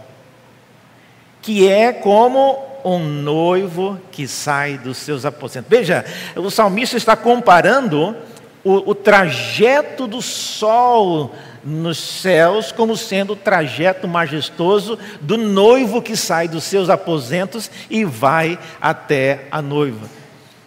que 1.40 1.66
é 1.66 1.92
como 1.92 2.69
um 2.84 2.98
noivo 2.98 3.98
que 4.10 4.26
sai 4.26 4.78
dos 4.78 4.98
seus 4.98 5.24
aposentos. 5.24 5.70
Veja, 5.70 6.04
o 6.36 6.50
salmista 6.50 6.96
está 6.96 7.16
comparando 7.16 8.16
o, 8.64 8.90
o 8.90 8.94
trajeto 8.94 10.06
do 10.06 10.20
sol 10.20 11.34
nos 11.62 11.98
céus 11.98 12.72
como 12.72 12.96
sendo 12.96 13.34
o 13.34 13.36
trajeto 13.36 14.08
majestoso 14.08 14.98
do 15.20 15.36
noivo 15.36 16.00
que 16.00 16.16
sai 16.16 16.48
dos 16.48 16.64
seus 16.64 16.88
aposentos 16.88 17.70
e 17.88 18.04
vai 18.04 18.58
até 18.80 19.46
a 19.50 19.60
noiva. 19.60 20.08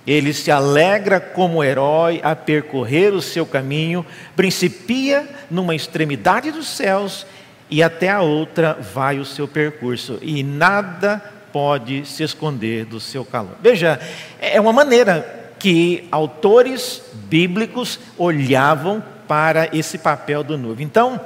Ele 0.06 0.34
se 0.34 0.52
alegra 0.52 1.20
como 1.20 1.64
herói 1.64 2.20
a 2.24 2.36
percorrer 2.36 3.14
o 3.14 3.22
seu 3.22 3.46
caminho, 3.46 4.06
principia 4.36 5.28
numa 5.50 5.74
extremidade 5.74 6.52
dos 6.52 6.68
céus 6.68 7.26
e 7.70 7.82
até 7.82 8.10
a 8.10 8.22
outra 8.22 8.74
vai 8.94 9.18
o 9.18 9.26
seu 9.26 9.48
percurso, 9.48 10.20
e 10.22 10.44
nada 10.44 11.33
pode 11.54 12.06
se 12.06 12.24
esconder 12.24 12.84
do 12.84 13.00
seu 13.00 13.24
calor. 13.24 13.56
Veja, 13.62 14.00
é 14.42 14.60
uma 14.60 14.74
maneira 14.74 15.54
que 15.60 16.08
autores 16.12 17.02
bíblicos 17.30 18.00
olhavam 18.18 19.02
para 19.28 19.70
esse 19.72 19.98
papel 19.98 20.44
do 20.44 20.58
noivo. 20.58 20.82
Então, 20.82 21.22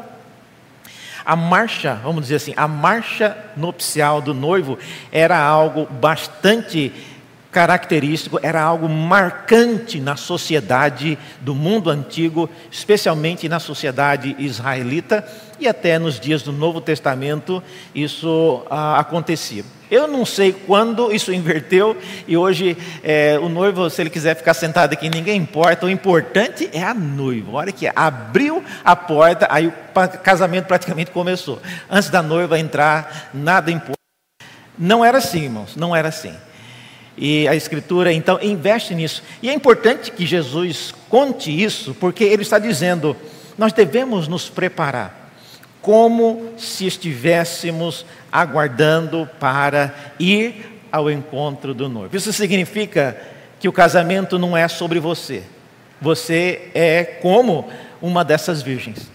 a 1.26 1.36
marcha, 1.36 1.96
vamos 2.04 2.24
dizer 2.24 2.36
assim, 2.36 2.54
a 2.56 2.68
marcha 2.68 3.36
nupcial 3.56 4.22
do 4.22 4.34
noivo 4.34 4.78
era 5.12 5.40
algo 5.40 5.86
bastante 5.86 6.94
característico, 7.52 8.40
era 8.42 8.62
algo 8.62 8.88
marcante 8.90 10.00
na 10.00 10.16
sociedade 10.16 11.18
do 11.42 11.56
mundo 11.56 11.90
antigo, 11.90 12.50
especialmente 12.72 13.48
na 13.48 13.60
sociedade 13.60 14.36
israelita 14.38 15.26
e 15.60 15.68
até 15.68 15.98
nos 15.98 16.20
dias 16.20 16.44
do 16.44 16.52
Novo 16.52 16.80
Testamento 16.82 17.64
isso 17.96 18.64
ah, 18.70 19.00
acontecia. 19.00 19.64
Eu 19.90 20.06
não 20.06 20.26
sei 20.26 20.52
quando 20.52 21.14
isso 21.14 21.32
inverteu 21.32 21.96
e 22.28 22.36
hoje 22.36 22.78
é, 23.02 23.40
o 23.42 23.48
noivo, 23.48 23.90
se 23.90 24.02
ele 24.02 24.10
quiser 24.10 24.36
ficar 24.36 24.54
sentado 24.54 24.92
aqui, 24.92 25.10
ninguém 25.10 25.38
importa. 25.38 25.86
O 25.86 25.90
importante 25.90 26.70
é 26.74 26.84
a 26.84 26.94
noiva. 26.94 27.52
Olha 27.54 27.72
que 27.72 27.90
abriu 27.96 28.62
a 28.84 28.96
porta, 28.98 29.48
aí 29.50 29.68
o 29.68 29.74
casamento 30.22 30.66
praticamente 30.66 31.12
começou. 31.12 31.62
Antes 31.90 32.10
da 32.10 32.22
noiva 32.22 32.60
entrar, 32.60 33.30
nada 33.34 33.72
importa. 33.72 33.98
Não 34.78 35.04
era 35.04 35.20
assim, 35.20 35.44
irmãos, 35.44 35.76
não 35.78 35.96
era 35.96 36.10
assim. 36.10 36.34
E 37.18 37.48
a 37.48 37.56
Escritura, 37.56 38.14
então, 38.14 38.40
investe 38.42 38.94
nisso. 38.94 39.24
E 39.42 39.50
é 39.50 39.54
importante 39.54 40.12
que 40.12 40.26
Jesus 40.26 40.94
conte 41.10 41.52
isso, 41.52 41.96
porque 41.96 42.24
ele 42.24 42.44
está 42.44 42.60
dizendo: 42.60 43.18
nós 43.58 43.74
devemos 43.74 44.28
nos 44.28 44.50
preparar, 44.50 45.32
como 45.82 46.54
se 46.58 46.86
estivéssemos 46.86 48.06
aguardando 48.32 49.28
para 49.40 49.94
ir 50.20 50.80
ao 50.92 51.10
encontro 51.10 51.74
do 51.74 51.90
noivo. 51.90 52.16
Isso 52.16 52.32
significa 52.32 53.20
que 53.60 53.68
o 53.68 53.74
casamento 53.74 54.38
não 54.38 54.56
é 54.56 54.68
sobre 54.68 55.00
você, 55.00 55.44
você 56.00 56.70
é 56.76 57.04
como 57.04 57.68
uma 58.00 58.24
dessas 58.24 58.62
virgens. 58.62 59.12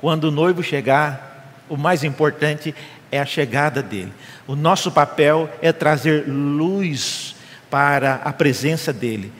Quando 0.00 0.24
o 0.24 0.30
noivo 0.30 0.62
chegar, 0.62 1.54
o 1.68 1.76
mais 1.76 2.02
importante 2.02 2.74
é 3.10 3.20
a 3.20 3.26
chegada 3.26 3.82
dele. 3.82 4.12
O 4.46 4.54
nosso 4.54 4.90
papel 4.90 5.48
é 5.60 5.72
trazer 5.72 6.24
luz 6.28 7.34
para 7.70 8.20
a 8.24 8.32
presença 8.32 8.92
dele. 8.92 9.32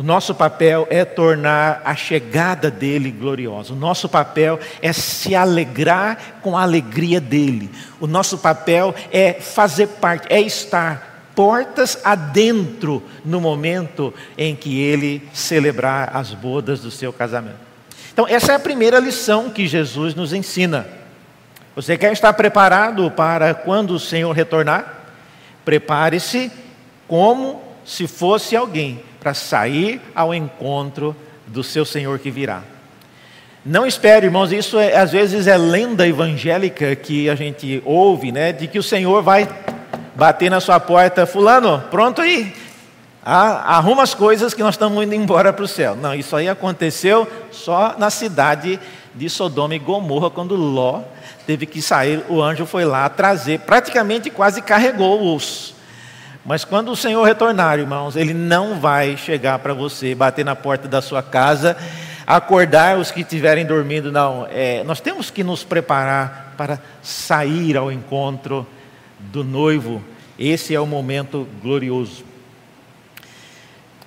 O 0.00 0.02
nosso 0.02 0.34
papel 0.34 0.86
é 0.88 1.04
tornar 1.04 1.82
a 1.84 1.94
chegada 1.94 2.70
dele 2.70 3.10
gloriosa. 3.10 3.74
O 3.74 3.76
nosso 3.76 4.08
papel 4.08 4.58
é 4.80 4.94
se 4.94 5.34
alegrar 5.34 6.40
com 6.40 6.56
a 6.56 6.62
alegria 6.62 7.20
dele. 7.20 7.70
O 8.00 8.06
nosso 8.06 8.38
papel 8.38 8.94
é 9.12 9.34
fazer 9.34 9.88
parte, 9.88 10.26
é 10.30 10.40
estar 10.40 11.10
portas 11.34 11.98
adentro 12.02 13.02
no 13.24 13.40
momento 13.40 14.12
em 14.38 14.56
que 14.56 14.80
ele 14.80 15.28
celebrar 15.34 16.16
as 16.16 16.32
bodas 16.32 16.80
do 16.80 16.90
seu 16.90 17.12
casamento. 17.12 17.58
Então, 18.12 18.26
essa 18.26 18.52
é 18.52 18.54
a 18.54 18.60
primeira 18.60 18.98
lição 18.98 19.50
que 19.50 19.66
Jesus 19.66 20.14
nos 20.14 20.32
ensina. 20.32 20.99
Você 21.74 21.96
quer 21.96 22.12
estar 22.12 22.32
preparado 22.32 23.08
para 23.12 23.54
quando 23.54 23.92
o 23.92 23.98
Senhor 23.98 24.32
retornar? 24.32 25.04
Prepare-se 25.64 26.50
como 27.06 27.62
se 27.84 28.08
fosse 28.08 28.56
alguém 28.56 29.00
para 29.20 29.34
sair 29.34 30.00
ao 30.14 30.34
encontro 30.34 31.14
do 31.46 31.62
seu 31.62 31.84
Senhor 31.84 32.18
que 32.18 32.30
virá. 32.30 32.62
Não 33.64 33.86
espere, 33.86 34.26
irmãos, 34.26 34.50
isso 34.50 34.78
é, 34.78 34.96
às 34.96 35.12
vezes 35.12 35.46
é 35.46 35.56
lenda 35.56 36.08
evangélica 36.08 36.96
que 36.96 37.28
a 37.28 37.34
gente 37.34 37.80
ouve, 37.84 38.32
né? 38.32 38.52
De 38.52 38.66
que 38.66 38.78
o 38.78 38.82
Senhor 38.82 39.22
vai 39.22 39.48
bater 40.16 40.50
na 40.50 40.60
sua 40.60 40.80
porta, 40.80 41.24
fulano, 41.24 41.84
pronto 41.90 42.20
aí. 42.20 42.52
Ah, 43.22 43.76
arruma 43.76 44.02
as 44.02 44.14
coisas 44.14 44.54
que 44.54 44.62
nós 44.62 44.74
estamos 44.74 45.04
indo 45.04 45.14
embora 45.14 45.52
para 45.52 45.64
o 45.64 45.68
céu. 45.68 45.94
Não, 45.94 46.14
isso 46.14 46.34
aí 46.34 46.48
aconteceu 46.48 47.30
só 47.52 47.94
na 47.98 48.10
cidade 48.10 48.80
de 49.14 49.28
Sodoma 49.28 49.74
e 49.74 49.78
Gomorra, 49.78 50.30
quando 50.30 50.56
Ló 50.56 51.02
teve 51.50 51.66
que 51.66 51.82
sair, 51.82 52.24
o 52.28 52.40
anjo 52.40 52.64
foi 52.64 52.84
lá 52.84 53.08
trazer, 53.08 53.58
praticamente 53.60 54.30
quase 54.30 54.62
carregou-os. 54.62 55.74
Mas 56.46 56.64
quando 56.64 56.92
o 56.92 56.96
Senhor 56.96 57.24
retornar, 57.24 57.76
irmãos, 57.76 58.14
Ele 58.14 58.32
não 58.32 58.78
vai 58.78 59.16
chegar 59.16 59.58
para 59.58 59.74
você, 59.74 60.14
bater 60.14 60.44
na 60.44 60.54
porta 60.54 60.86
da 60.86 61.02
sua 61.02 61.24
casa, 61.24 61.76
acordar 62.24 62.98
os 62.98 63.10
que 63.10 63.22
estiverem 63.22 63.66
dormindo, 63.66 64.12
não. 64.12 64.46
É, 64.48 64.84
nós 64.84 65.00
temos 65.00 65.28
que 65.28 65.42
nos 65.42 65.64
preparar 65.64 66.54
para 66.56 66.78
sair 67.02 67.76
ao 67.76 67.90
encontro 67.90 68.64
do 69.18 69.42
noivo. 69.42 70.00
Esse 70.38 70.72
é 70.72 70.78
o 70.78 70.86
momento 70.86 71.48
glorioso. 71.60 72.22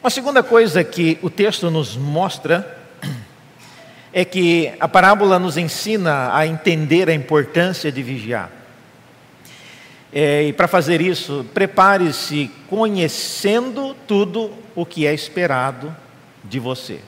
Uma 0.02 0.10
segunda 0.10 0.42
coisa 0.42 0.82
que 0.82 1.20
o 1.22 1.30
texto 1.30 1.70
nos 1.70 1.98
mostra 1.98 2.83
é 4.14 4.24
que 4.24 4.72
a 4.80 4.88
parábola 4.88 5.40
nos 5.40 5.58
ensina 5.58 6.36
a 6.36 6.46
entender 6.46 7.10
a 7.10 7.14
importância 7.14 7.92
de 7.92 8.04
vigiar. 8.04 8.52
É, 10.14 10.44
e 10.44 10.54
para 10.54 10.68
fazer 10.68 11.02
isso, 11.02 11.44
prepare-se 11.56 12.52
conhecendo 12.70 13.96
tudo 14.08 14.52
o 14.76 14.86
que 14.86 15.08
é 15.08 15.14
esperado 15.14 15.94
de 16.44 16.60
você. 16.60 17.00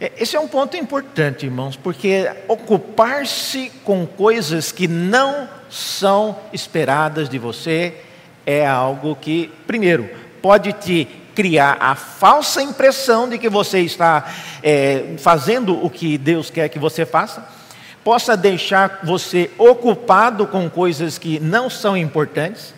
É, 0.00 0.12
esse 0.16 0.36
é 0.36 0.40
um 0.40 0.46
ponto 0.46 0.76
importante, 0.76 1.46
irmãos, 1.46 1.76
porque 1.76 2.30
ocupar-se 2.46 3.72
com 3.84 4.06
coisas 4.06 4.70
que 4.70 4.86
não 4.86 5.48
são 5.68 6.38
esperadas 6.52 7.28
de 7.28 7.38
você 7.38 7.94
é 8.46 8.64
algo 8.64 9.16
que, 9.16 9.50
primeiro, 9.66 10.08
pode 10.40 10.72
te 10.72 11.08
criar 11.34 11.76
a 11.80 11.94
falsa 11.94 12.62
impressão 12.62 13.28
de 13.28 13.38
que 13.38 13.48
você 13.48 13.80
está 13.80 14.32
é, 14.62 15.14
fazendo 15.18 15.84
o 15.84 15.88
que 15.88 16.18
Deus 16.18 16.50
quer 16.50 16.68
que 16.68 16.78
você 16.78 17.04
faça, 17.06 17.46
possa 18.04 18.36
deixar 18.36 19.00
você 19.02 19.50
ocupado 19.56 20.46
com 20.46 20.68
coisas 20.68 21.18
que 21.18 21.38
não 21.40 21.70
são 21.70 21.96
importantes. 21.96 22.74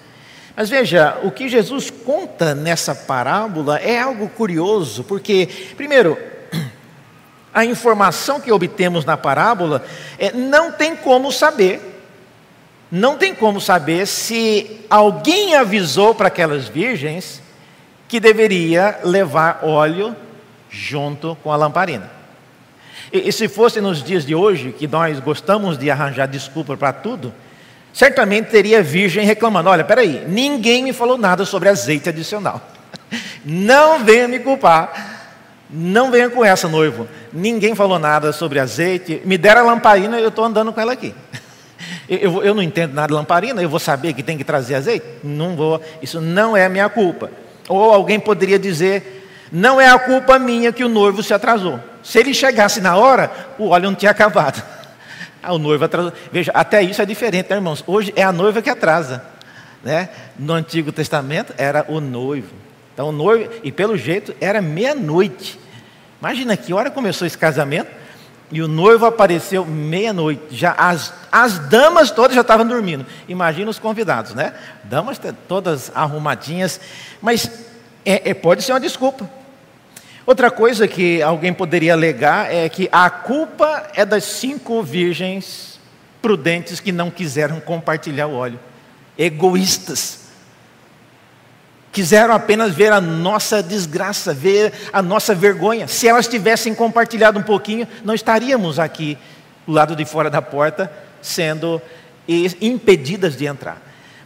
Mas 0.56 0.70
veja, 0.70 1.18
o 1.22 1.30
que 1.30 1.48
Jesus 1.48 1.90
conta 1.90 2.54
nessa 2.54 2.94
parábola 2.94 3.78
é 3.78 3.98
algo 3.98 4.28
curioso, 4.28 5.02
porque, 5.02 5.48
primeiro, 5.76 6.16
a 7.52 7.64
informação 7.64 8.40
que 8.40 8.52
obtemos 8.52 9.04
na 9.04 9.16
parábola 9.16 9.84
é, 10.18 10.32
não 10.32 10.70
tem 10.70 10.94
como 10.94 11.32
saber, 11.32 12.02
não 12.90 13.16
tem 13.16 13.34
como 13.34 13.60
saber 13.60 14.06
se 14.06 14.84
alguém 14.88 15.56
avisou 15.56 16.14
para 16.14 16.28
aquelas 16.28 16.68
virgens 16.68 17.42
que 18.14 18.20
deveria 18.20 19.00
levar 19.02 19.58
óleo 19.64 20.14
junto 20.70 21.36
com 21.42 21.50
a 21.50 21.56
lamparina. 21.56 22.08
E, 23.12 23.28
e 23.28 23.32
se 23.32 23.48
fosse 23.48 23.80
nos 23.80 24.04
dias 24.04 24.24
de 24.24 24.36
hoje, 24.36 24.70
que 24.70 24.86
nós 24.86 25.18
gostamos 25.18 25.76
de 25.76 25.90
arranjar 25.90 26.28
desculpa 26.28 26.76
para 26.76 26.92
tudo, 26.92 27.34
certamente 27.92 28.50
teria 28.50 28.84
virgem 28.84 29.26
reclamando: 29.26 29.68
olha, 29.68 29.82
peraí, 29.82 30.24
ninguém 30.28 30.84
me 30.84 30.92
falou 30.92 31.18
nada 31.18 31.44
sobre 31.44 31.68
azeite 31.68 32.08
adicional. 32.08 32.62
Não 33.44 34.04
venha 34.04 34.28
me 34.28 34.38
culpar. 34.38 35.32
Não 35.68 36.12
venha 36.12 36.30
com 36.30 36.44
essa, 36.44 36.68
noivo. 36.68 37.08
Ninguém 37.32 37.74
falou 37.74 37.98
nada 37.98 38.30
sobre 38.32 38.60
azeite. 38.60 39.22
Me 39.24 39.36
deram 39.36 39.62
a 39.62 39.72
lamparina, 39.72 40.20
eu 40.20 40.28
estou 40.28 40.44
andando 40.44 40.72
com 40.72 40.80
ela 40.80 40.92
aqui. 40.92 41.12
Eu, 42.08 42.42
eu, 42.42 42.54
não 42.54 42.62
entendo 42.62 42.92
nada 42.92 43.08
de 43.08 43.14
lamparina, 43.14 43.62
eu 43.62 43.68
vou 43.68 43.80
saber 43.80 44.12
que 44.12 44.22
tem 44.22 44.36
que 44.36 44.44
trazer 44.44 44.74
azeite? 44.74 45.06
Não 45.22 45.56
vou. 45.56 45.80
Isso 46.02 46.20
não 46.20 46.54
é 46.54 46.68
minha 46.68 46.88
culpa. 46.88 47.30
Ou 47.68 47.92
alguém 47.92 48.18
poderia 48.20 48.58
dizer: 48.58 49.28
não 49.50 49.80
é 49.80 49.88
a 49.88 49.98
culpa 49.98 50.38
minha 50.38 50.72
que 50.72 50.84
o 50.84 50.88
noivo 50.88 51.22
se 51.22 51.32
atrasou. 51.32 51.78
Se 52.02 52.18
ele 52.18 52.34
chegasse 52.34 52.80
na 52.80 52.96
hora, 52.96 53.30
o 53.58 53.68
óleo 53.68 53.90
não 53.90 53.94
tinha 53.94 54.10
acabado. 54.10 54.62
Ah, 55.46 55.52
o 55.52 55.58
noivo 55.58 55.84
atrasou. 55.84 56.10
Veja, 56.32 56.50
até 56.54 56.80
isso 56.82 57.02
é 57.02 57.04
diferente, 57.04 57.50
né, 57.50 57.56
irmãos? 57.56 57.84
Hoje 57.86 58.10
é 58.16 58.22
a 58.22 58.32
noiva 58.32 58.62
que 58.62 58.70
atrasa. 58.70 59.22
Né? 59.82 60.08
No 60.38 60.54
Antigo 60.54 60.90
Testamento 60.90 61.52
era 61.58 61.84
o 61.86 62.00
noivo. 62.00 62.54
Então, 62.94 63.10
o 63.10 63.12
noivo, 63.12 63.50
e 63.62 63.70
pelo 63.70 63.94
jeito, 63.94 64.34
era 64.40 64.62
meia-noite. 64.62 65.60
Imagina 66.18 66.56
que 66.56 66.72
hora 66.72 66.90
começou 66.90 67.26
esse 67.26 67.36
casamento 67.36 67.90
e 68.54 68.62
o 68.62 68.68
noivo 68.68 69.04
apareceu 69.04 69.66
meia-noite. 69.66 70.42
Já 70.52 70.70
as, 70.78 71.12
as 71.30 71.58
damas 71.58 72.12
todas 72.12 72.36
já 72.36 72.40
estavam 72.40 72.64
dormindo. 72.64 73.04
Imagina 73.26 73.68
os 73.68 73.80
convidados, 73.80 74.32
né? 74.32 74.54
Damas 74.84 75.20
todas 75.48 75.90
arrumadinhas. 75.92 76.80
Mas 77.20 77.50
é, 78.06 78.30
é, 78.30 78.32
pode 78.32 78.62
ser 78.62 78.72
uma 78.72 78.78
desculpa. 78.78 79.28
Outra 80.24 80.52
coisa 80.52 80.86
que 80.86 81.20
alguém 81.20 81.52
poderia 81.52 81.94
alegar 81.94 82.48
é 82.48 82.68
que 82.68 82.88
a 82.92 83.10
culpa 83.10 83.90
é 83.92 84.04
das 84.06 84.22
cinco 84.22 84.84
virgens 84.84 85.80
prudentes 86.22 86.78
que 86.78 86.92
não 86.92 87.10
quiseram 87.10 87.58
compartilhar 87.58 88.28
o 88.28 88.36
óleo. 88.36 88.60
Egoístas. 89.18 90.23
Quiseram 91.94 92.34
apenas 92.34 92.74
ver 92.74 92.92
a 92.92 93.00
nossa 93.00 93.62
desgraça, 93.62 94.34
ver 94.34 94.72
a 94.92 95.00
nossa 95.00 95.32
vergonha. 95.32 95.86
Se 95.86 96.08
elas 96.08 96.26
tivessem 96.26 96.74
compartilhado 96.74 97.38
um 97.38 97.42
pouquinho, 97.42 97.86
não 98.04 98.12
estaríamos 98.12 98.80
aqui 98.80 99.16
do 99.64 99.72
lado 99.72 99.94
de 99.94 100.04
fora 100.04 100.28
da 100.28 100.42
porta, 100.42 100.92
sendo 101.22 101.80
impedidas 102.60 103.36
de 103.36 103.46
entrar. 103.46 103.80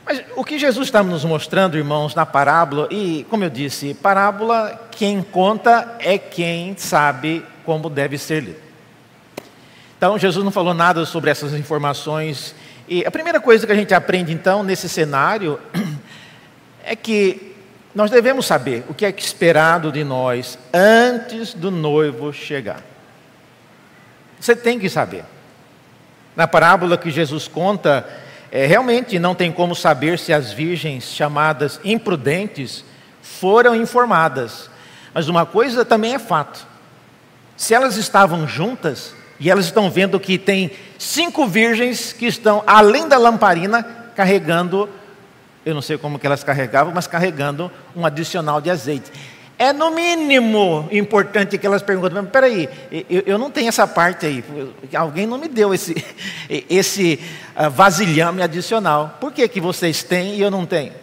Mas 0.05 0.23
o 0.35 0.43
que 0.43 0.59
Jesus 0.59 0.89
está 0.89 1.03
nos 1.03 1.27
mostrando, 1.27 1.77
irmãos, 1.77 2.15
na 2.15 2.25
parábola, 2.25 2.89
e 2.91 3.27
como 3.29 3.45
eu 3.45 3.51
disse, 3.51 3.93
parábola, 3.93 4.89
quem 4.91 5.23
conta 5.23 5.97
é 6.01 6.17
quem 6.17 6.75
sabe 6.79 7.45
como 7.67 7.91
deve 7.91 8.17
ser 8.17 8.43
lido. 8.43 8.61
Então, 9.99 10.19
Jesus 10.19 10.43
não 10.43 10.51
falou 10.51 10.73
nada 10.73 11.05
sobre 11.05 11.31
essas 11.31 11.53
informações. 11.53 12.55
E 12.89 13.05
a 13.05 13.11
primeira 13.11 13.41
coisa 13.41 13.67
que 13.67 13.73
a 13.73 13.77
gente 13.77 13.93
aprende, 13.93 14.33
então, 14.33 14.63
nesse 14.63 14.89
cenário, 14.89 15.61
é 16.83 16.97
que 16.97 17.48
nós 17.99 18.13
devemos 18.13 18.47
saber 18.47 18.85
o 18.89 18.95
que 18.95 19.05
é 19.05 19.11
esperado 19.11 19.91
de 19.91 20.05
nós 20.05 20.57
antes 20.73 21.53
do 21.53 21.69
noivo 21.69 22.33
chegar. 22.33 22.81
Você 24.39 24.55
tem 24.55 24.79
que 24.79 24.89
saber. 24.89 25.25
Na 26.37 26.47
parábola 26.47 26.97
que 26.97 27.11
Jesus 27.11 27.49
conta, 27.49 28.09
é, 28.53 28.67
realmente 28.67 29.19
não 29.19 29.35
tem 29.35 29.51
como 29.51 29.75
saber 29.75 30.17
se 30.17 30.33
as 30.33 30.53
virgens 30.53 31.07
chamadas 31.07 31.81
imprudentes 31.83 32.85
foram 33.21 33.75
informadas. 33.75 34.71
Mas 35.13 35.27
uma 35.27 35.45
coisa 35.45 35.85
também 35.85 36.15
é 36.15 36.21
fato: 36.21 36.65
se 37.57 37.75
elas 37.75 37.97
estavam 37.97 38.47
juntas 38.47 39.13
e 39.41 39.51
elas 39.51 39.65
estão 39.65 39.91
vendo 39.91 40.21
que 40.21 40.39
tem 40.39 40.71
cinco 41.01 41.49
virgens 41.49 42.13
que 42.13 42.27
estão 42.27 42.63
além 42.65 43.09
da 43.09 43.19
lamparina 43.19 43.83
carregando, 44.15 44.89
eu 45.69 45.75
não 45.75 45.83
sei 45.83 45.99
como 45.99 46.19
que 46.19 46.27
elas 46.27 46.43
carregavam, 46.43 46.95
mas 46.95 47.07
carregando 47.07 47.71
um 47.95 48.07
adicional 48.07 48.59
de 48.59 48.71
azeite. 48.71 49.13
É 49.59 49.71
no 49.71 49.91
mínimo 49.91 50.89
importante 50.91 51.59
que 51.59 51.67
elas 51.67 51.83
perguntam, 51.83 52.23
mas 52.23 52.33
peraí, 52.33 52.67
eu, 52.91 53.23
eu 53.27 53.39
não 53.39 53.51
tenho 53.51 53.69
essa 53.69 53.87
parte 53.87 54.25
aí, 54.25 54.43
alguém 54.95 55.27
não 55.27 55.37
me 55.37 55.47
deu 55.47 55.75
esse, 55.75 55.95
esse 56.71 57.21
uh, 57.55 57.69
vasilhame 57.69 58.41
adicional. 58.41 59.19
Por 59.21 59.31
que, 59.31 59.47
que 59.47 59.61
vocês 59.61 60.03
têm 60.03 60.37
e 60.37 60.41
eu 60.41 60.51
não 60.51 60.65
tenho? 60.65 60.95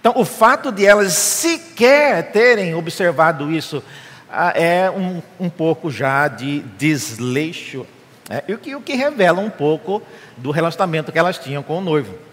Então, 0.00 0.14
o 0.16 0.24
fato 0.24 0.72
de 0.72 0.84
elas 0.84 1.12
sequer 1.12 2.32
terem 2.32 2.74
observado 2.74 3.52
isso 3.52 3.78
uh, 3.78 4.52
é 4.52 4.90
um, 4.90 5.22
um 5.38 5.48
pouco 5.48 5.92
já 5.92 6.26
de 6.26 6.58
desleixo, 6.76 7.86
né? 8.28 8.42
e 8.48 8.52
o 8.52 8.58
que, 8.58 8.74
o 8.74 8.80
que 8.80 8.94
revela 8.94 9.40
um 9.40 9.50
pouco 9.50 10.02
do 10.36 10.50
relacionamento 10.50 11.12
que 11.12 11.18
elas 11.20 11.38
tinham 11.38 11.62
com 11.62 11.78
o 11.78 11.80
noivo. 11.80 12.31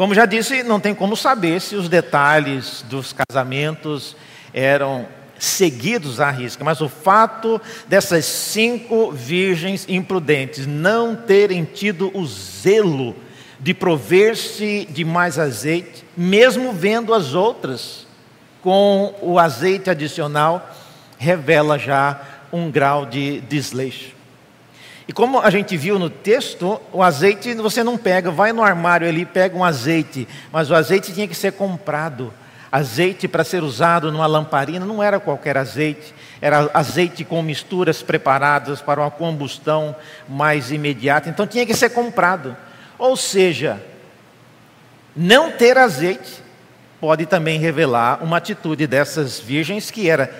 Como 0.00 0.14
já 0.14 0.24
disse, 0.24 0.62
não 0.62 0.80
tem 0.80 0.94
como 0.94 1.14
saber 1.14 1.60
se 1.60 1.76
os 1.76 1.86
detalhes 1.86 2.82
dos 2.88 3.12
casamentos 3.12 4.16
eram 4.50 5.06
seguidos 5.38 6.22
à 6.22 6.30
risca, 6.30 6.64
mas 6.64 6.80
o 6.80 6.88
fato 6.88 7.60
dessas 7.86 8.24
cinco 8.24 9.12
virgens 9.12 9.84
imprudentes 9.86 10.66
não 10.66 11.14
terem 11.14 11.66
tido 11.66 12.10
o 12.16 12.26
zelo 12.26 13.14
de 13.58 13.74
prover-se 13.74 14.88
de 14.88 15.04
mais 15.04 15.38
azeite, 15.38 16.02
mesmo 16.16 16.72
vendo 16.72 17.12
as 17.12 17.34
outras 17.34 18.06
com 18.62 19.14
o 19.20 19.38
azeite 19.38 19.90
adicional, 19.90 20.74
revela 21.18 21.78
já 21.78 22.22
um 22.50 22.70
grau 22.70 23.04
de 23.04 23.42
desleixo. 23.42 24.19
E 25.10 25.12
como 25.12 25.40
a 25.40 25.50
gente 25.50 25.76
viu 25.76 25.98
no 25.98 26.08
texto, 26.08 26.80
o 26.92 27.02
azeite 27.02 27.52
você 27.54 27.82
não 27.82 27.98
pega, 27.98 28.30
vai 28.30 28.52
no 28.52 28.62
armário 28.62 29.08
ali, 29.08 29.26
pega 29.26 29.56
um 29.56 29.64
azeite, 29.64 30.28
mas 30.52 30.70
o 30.70 30.74
azeite 30.76 31.12
tinha 31.12 31.26
que 31.26 31.34
ser 31.34 31.50
comprado. 31.54 32.32
Azeite 32.70 33.26
para 33.26 33.42
ser 33.42 33.64
usado 33.64 34.12
numa 34.12 34.28
lamparina 34.28 34.86
não 34.86 35.02
era 35.02 35.18
qualquer 35.18 35.58
azeite, 35.58 36.14
era 36.40 36.70
azeite 36.72 37.24
com 37.24 37.42
misturas 37.42 38.04
preparadas 38.04 38.80
para 38.80 39.00
uma 39.00 39.10
combustão 39.10 39.96
mais 40.28 40.70
imediata, 40.70 41.28
então 41.28 41.44
tinha 41.44 41.66
que 41.66 41.74
ser 41.74 41.90
comprado. 41.90 42.56
Ou 42.96 43.16
seja, 43.16 43.82
não 45.16 45.50
ter 45.50 45.76
azeite 45.76 46.40
pode 47.00 47.26
também 47.26 47.58
revelar 47.58 48.22
uma 48.22 48.36
atitude 48.36 48.86
dessas 48.86 49.40
virgens 49.40 49.90
que 49.90 50.08
era: 50.08 50.32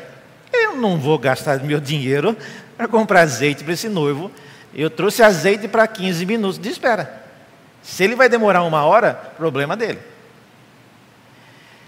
eu 0.52 0.76
não 0.76 0.96
vou 0.96 1.18
gastar 1.18 1.58
meu 1.58 1.80
dinheiro 1.80 2.36
para 2.76 2.86
comprar 2.86 3.22
azeite 3.22 3.64
para 3.64 3.72
esse 3.72 3.88
noivo, 3.88 4.30
eu 4.74 4.90
trouxe 4.90 5.22
azeite 5.22 5.66
para 5.68 5.86
15 5.86 6.24
minutos 6.26 6.58
de 6.58 6.68
espera. 6.68 7.24
Se 7.82 8.04
ele 8.04 8.14
vai 8.14 8.28
demorar 8.28 8.62
uma 8.62 8.84
hora, 8.84 9.14
problema 9.36 9.76
dele. 9.76 9.98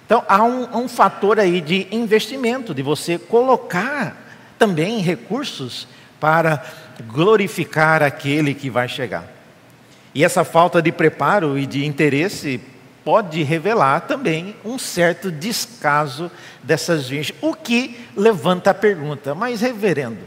Então, 0.06 0.24
há 0.28 0.42
um, 0.42 0.84
um 0.84 0.88
fator 0.88 1.38
aí 1.38 1.60
de 1.60 1.86
investimento, 1.90 2.74
de 2.74 2.82
você 2.82 3.18
colocar 3.18 4.16
também 4.58 4.98
recursos 5.00 5.86
para 6.20 6.62
glorificar 7.06 8.02
aquele 8.02 8.54
que 8.54 8.68
vai 8.68 8.88
chegar. 8.88 9.24
E 10.14 10.24
essa 10.24 10.44
falta 10.44 10.82
de 10.82 10.92
preparo 10.92 11.58
e 11.58 11.66
de 11.66 11.86
interesse 11.86 12.60
pode 13.04 13.42
revelar 13.42 14.00
também 14.02 14.54
um 14.64 14.78
certo 14.78 15.30
descaso 15.30 16.30
dessas 16.62 17.08
virgens, 17.08 17.36
o 17.40 17.54
que 17.54 17.98
levanta 18.16 18.70
a 18.70 18.74
pergunta: 18.74 19.34
mas 19.34 19.60
reverendo, 19.60 20.20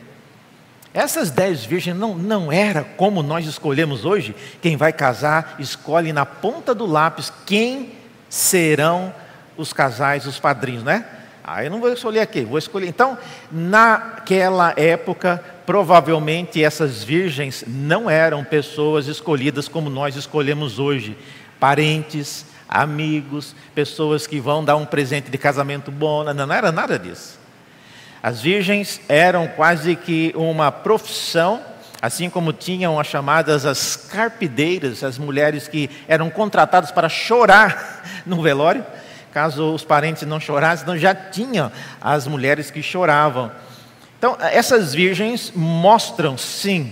essas 0.96 1.30
dez 1.30 1.66
virgens 1.66 1.98
não, 1.98 2.16
não 2.16 2.50
era 2.50 2.86
como 2.96 3.22
nós 3.22 3.46
escolhemos 3.46 4.06
hoje. 4.06 4.34
Quem 4.62 4.78
vai 4.78 4.94
casar 4.94 5.58
escolhe 5.60 6.14
na 6.14 6.26
ponta 6.26 6.74
do 6.74 6.86
lápis 6.86 7.34
quem 7.46 7.92
serão 8.30 9.14
os 9.58 9.74
casais, 9.74 10.26
os 10.26 10.40
padrinhos, 10.40 10.84
né? 10.84 11.06
Ah, 11.44 11.66
eu 11.66 11.70
não 11.70 11.82
vou 11.82 11.92
escolher 11.92 12.22
aqui, 12.22 12.46
vou 12.46 12.58
escolher. 12.58 12.88
Então, 12.88 13.18
naquela 13.52 14.74
época, 14.78 15.44
provavelmente 15.66 16.64
essas 16.64 17.04
virgens 17.04 17.66
não 17.68 18.10
eram 18.10 18.42
pessoas 18.46 19.08
escolhidas 19.08 19.68
como 19.68 19.90
nós 19.90 20.16
escolhemos 20.16 20.80
hoje. 20.80 21.18
Parentes, 21.60 22.46
amigos, 22.70 23.54
pessoas 23.76 24.26
que 24.26 24.40
vão 24.40 24.64
dar 24.64 24.78
um 24.78 24.86
presente 24.86 25.30
de 25.30 25.38
casamento 25.38 25.92
bom. 25.92 26.24
Não, 26.24 26.48
não 26.48 26.56
era 26.56 26.72
nada 26.72 26.98
disso. 26.98 27.45
As 28.26 28.42
virgens 28.42 29.00
eram 29.08 29.48
quase 29.48 29.96
que 29.96 30.34
uma 30.36 30.72
profissão, 30.72 31.62
assim 32.02 32.28
como 32.28 32.52
tinham 32.52 33.00
as 33.00 33.06
chamadas 33.06 33.68
as 33.68 33.96
carpideiras, 33.96 35.04
as 35.04 35.20
mulheres 35.20 35.68
que 35.68 35.92
eram 36.08 36.32
contratadas 36.32 36.90
para 36.90 37.08
chorar 37.08 38.04
no 38.26 38.42
velório. 38.42 38.84
Caso 39.32 39.72
os 39.72 39.84
parentes 39.84 40.24
não 40.24 40.40
chorassem, 40.40 40.82
então 40.82 40.98
já 40.98 41.14
tinham 41.14 41.72
as 42.02 42.26
mulheres 42.26 42.72
que 42.72 42.82
choravam. 42.82 43.52
Então, 44.18 44.36
essas 44.40 44.92
virgens 44.92 45.52
mostram, 45.56 46.36
sim, 46.36 46.92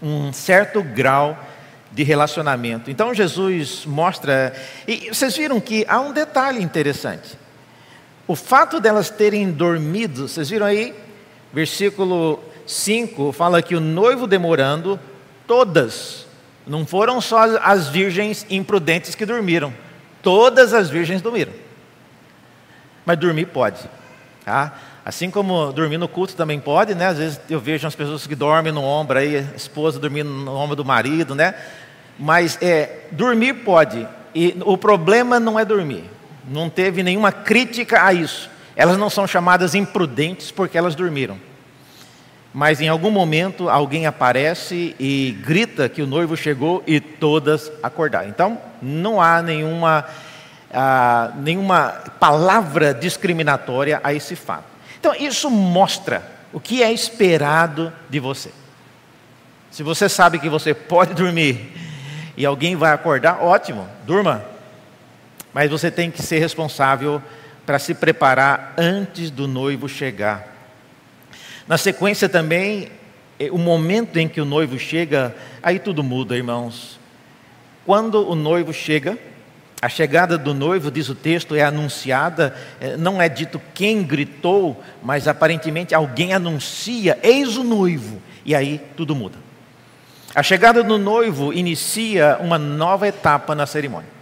um 0.00 0.32
certo 0.32 0.80
grau 0.80 1.36
de 1.90 2.04
relacionamento. 2.04 2.88
Então, 2.88 3.12
Jesus 3.12 3.84
mostra. 3.84 4.54
E 4.86 5.08
vocês 5.08 5.36
viram 5.36 5.58
que 5.58 5.84
há 5.88 5.98
um 5.98 6.12
detalhe 6.12 6.62
interessante. 6.62 7.36
O 8.28 8.34
fato 8.34 8.80
delas 8.80 9.08
terem 9.08 9.52
dormido, 9.52 10.26
vocês 10.26 10.50
viram 10.50 10.66
aí? 10.66 10.92
Versículo 11.52 12.42
5 12.66 13.32
fala 13.32 13.62
que 13.62 13.76
o 13.76 13.80
noivo 13.80 14.26
demorando, 14.26 14.98
todas, 15.46 16.26
não 16.66 16.84
foram 16.84 17.20
só 17.20 17.56
as 17.60 17.88
virgens 17.88 18.44
imprudentes 18.50 19.14
que 19.14 19.24
dormiram, 19.24 19.72
todas 20.22 20.74
as 20.74 20.90
virgens 20.90 21.22
dormiram. 21.22 21.52
Mas 23.04 23.16
dormir 23.16 23.46
pode, 23.46 23.88
tá? 24.44 24.76
Assim 25.04 25.30
como 25.30 25.72
dormir 25.72 25.98
no 25.98 26.08
culto 26.08 26.34
também 26.34 26.58
pode, 26.58 26.96
né? 26.96 27.06
Às 27.06 27.18
vezes 27.18 27.40
eu 27.48 27.60
vejo 27.60 27.86
as 27.86 27.94
pessoas 27.94 28.26
que 28.26 28.34
dormem 28.34 28.72
no 28.72 28.82
ombro 28.82 29.20
aí, 29.20 29.36
a 29.36 29.54
esposa 29.54 30.00
dormindo 30.00 30.28
no 30.28 30.52
ombro 30.52 30.74
do 30.74 30.84
marido, 30.84 31.32
né? 31.32 31.54
Mas 32.18 32.58
é, 32.60 33.06
dormir 33.12 33.54
pode. 33.54 34.04
E 34.34 34.56
o 34.64 34.76
problema 34.76 35.38
não 35.38 35.56
é 35.56 35.64
dormir 35.64 36.15
não 36.48 36.70
teve 36.70 37.02
nenhuma 37.02 37.32
crítica 37.32 38.04
a 38.04 38.12
isso. 38.12 38.50
Elas 38.74 38.98
não 38.98 39.08
são 39.08 39.26
chamadas 39.26 39.74
imprudentes 39.74 40.50
porque 40.50 40.76
elas 40.76 40.94
dormiram. 40.94 41.38
Mas 42.52 42.80
em 42.80 42.88
algum 42.88 43.10
momento 43.10 43.68
alguém 43.68 44.06
aparece 44.06 44.94
e 44.98 45.36
grita 45.44 45.88
que 45.88 46.00
o 46.00 46.06
noivo 46.06 46.36
chegou 46.36 46.82
e 46.86 47.00
todas 47.00 47.70
acordaram. 47.82 48.28
Então, 48.28 48.58
não 48.80 49.20
há 49.20 49.42
nenhuma, 49.42 50.06
ah, 50.72 51.32
nenhuma 51.36 51.88
palavra 52.18 52.94
discriminatória 52.94 54.00
a 54.02 54.14
esse 54.14 54.34
fato. 54.34 54.64
Então, 54.98 55.14
isso 55.14 55.50
mostra 55.50 56.22
o 56.52 56.58
que 56.58 56.82
é 56.82 56.90
esperado 56.90 57.92
de 58.08 58.18
você. 58.18 58.50
Se 59.70 59.82
você 59.82 60.08
sabe 60.08 60.38
que 60.38 60.48
você 60.48 60.72
pode 60.72 61.12
dormir 61.12 61.72
e 62.36 62.46
alguém 62.46 62.76
vai 62.76 62.92
acordar, 62.92 63.42
ótimo, 63.42 63.86
durma, 64.06 64.42
mas 65.56 65.70
você 65.70 65.90
tem 65.90 66.10
que 66.10 66.22
ser 66.22 66.38
responsável 66.38 67.22
para 67.64 67.78
se 67.78 67.94
preparar 67.94 68.74
antes 68.76 69.30
do 69.30 69.48
noivo 69.48 69.88
chegar. 69.88 70.54
Na 71.66 71.78
sequência 71.78 72.28
também, 72.28 72.90
é, 73.40 73.50
o 73.50 73.56
momento 73.56 74.18
em 74.18 74.28
que 74.28 74.38
o 74.38 74.44
noivo 74.44 74.78
chega, 74.78 75.34
aí 75.62 75.78
tudo 75.78 76.04
muda, 76.04 76.36
irmãos. 76.36 77.00
Quando 77.86 78.28
o 78.28 78.34
noivo 78.34 78.70
chega, 78.70 79.18
A 79.80 79.88
chegada 79.88 80.36
do 80.36 80.52
noivo, 80.52 80.90
diz 80.90 81.08
o 81.08 81.14
texto, 81.14 81.54
é 81.54 81.62
anunciada, 81.62 82.56
eh, 82.80 82.96
não 82.96 83.20
é 83.20 83.28
dito 83.28 83.60
quem 83.74 84.02
gritou, 84.02 84.82
mas 85.02 85.28
aparentemente 85.28 85.94
alguém 85.94 86.32
anuncia: 86.32 87.18
Eis 87.22 87.58
o 87.58 87.62
noivo. 87.62 88.20
E 88.44 88.54
aí 88.54 88.80
tudo 88.96 89.14
muda. 89.14 89.36
A 90.34 90.42
chegada 90.42 90.82
do 90.82 90.96
noivo 90.96 91.52
inicia 91.52 92.38
uma 92.40 92.58
nova 92.58 93.06
etapa 93.06 93.54
na 93.54 93.66
cerimônia. 93.66 94.15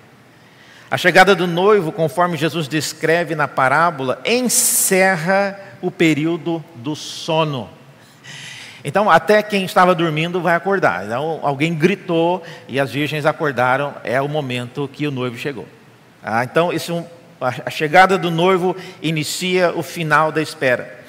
A 0.91 0.97
chegada 0.97 1.35
do 1.35 1.47
noivo, 1.47 1.91
conforme 1.91 2.37
Jesus 2.37 2.69
descreve 2.69 3.35
na 3.35 3.49
parábola, 3.49 4.21
encerra 4.25 5.59
o 5.81 5.91
período 5.91 6.63
do 6.77 6.95
sono. 6.95 7.69
Então, 8.85 9.11
até 9.11 9.43
quem 9.43 9.65
estava 9.65 9.95
dormindo 9.95 10.43
vai 10.43 10.55
acordar. 10.55 11.07
Então, 11.07 11.41
alguém 11.43 11.75
gritou 11.75 12.43
e 12.69 12.79
as 12.79 12.91
virgens 12.91 13.25
acordaram, 13.25 13.95
é 14.05 14.21
o 14.21 14.29
momento 14.29 14.89
que 14.93 15.07
o 15.07 15.11
noivo 15.11 15.39
chegou. 15.39 15.67
Ah, 16.23 16.45
então, 16.45 16.71
a 17.41 17.71
chegada 17.71 18.19
do 18.19 18.31
noivo 18.31 18.77
inicia 19.03 19.73
o 19.75 19.83
final 19.83 20.31
da 20.31 20.43
espera. 20.43 21.03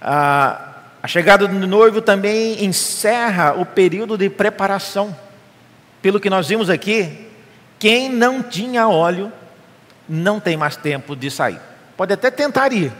Ah, 0.00 0.68
a 1.02 1.08
chegada 1.08 1.48
do 1.48 1.66
noivo 1.66 2.00
também 2.02 2.64
encerra 2.64 3.54
o 3.54 3.64
período 3.64 4.16
de 4.16 4.28
preparação. 4.28 5.16
Pelo 6.02 6.20
que 6.20 6.28
nós 6.30 6.46
vimos 6.46 6.68
aqui, 6.68 7.31
quem 7.82 8.08
não 8.08 8.44
tinha 8.44 8.86
óleo 8.86 9.32
não 10.08 10.38
tem 10.38 10.56
mais 10.56 10.76
tempo 10.76 11.16
de 11.16 11.28
sair. 11.28 11.58
Pode 11.96 12.12
até 12.12 12.30
tentar 12.30 12.72
ir, 12.72 12.92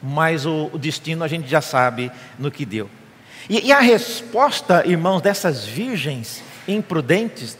mas 0.00 0.46
o, 0.46 0.70
o 0.72 0.78
destino 0.78 1.24
a 1.24 1.26
gente 1.26 1.48
já 1.48 1.60
sabe 1.60 2.12
no 2.38 2.48
que 2.48 2.64
deu. 2.64 2.88
E, 3.48 3.66
e 3.66 3.72
a 3.72 3.80
resposta, 3.80 4.86
irmãos, 4.86 5.20
dessas 5.20 5.66
virgens 5.66 6.44
imprudentes, 6.68 7.58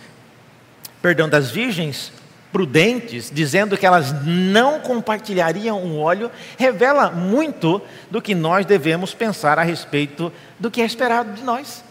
perdão, 1.03 1.29
das 1.29 1.51
virgens 1.51 2.13
prudentes, 2.53 3.29
dizendo 3.29 3.77
que 3.77 3.85
elas 3.85 4.15
não 4.25 4.79
compartilhariam 4.79 5.77
o 5.77 5.99
óleo, 5.99 6.31
revela 6.57 7.11
muito 7.11 7.83
do 8.09 8.23
que 8.23 8.33
nós 8.33 8.65
devemos 8.65 9.13
pensar 9.13 9.59
a 9.59 9.65
respeito 9.65 10.33
do 10.57 10.71
que 10.71 10.83
é 10.83 10.85
esperado 10.85 11.33
de 11.33 11.43
nós. 11.43 11.83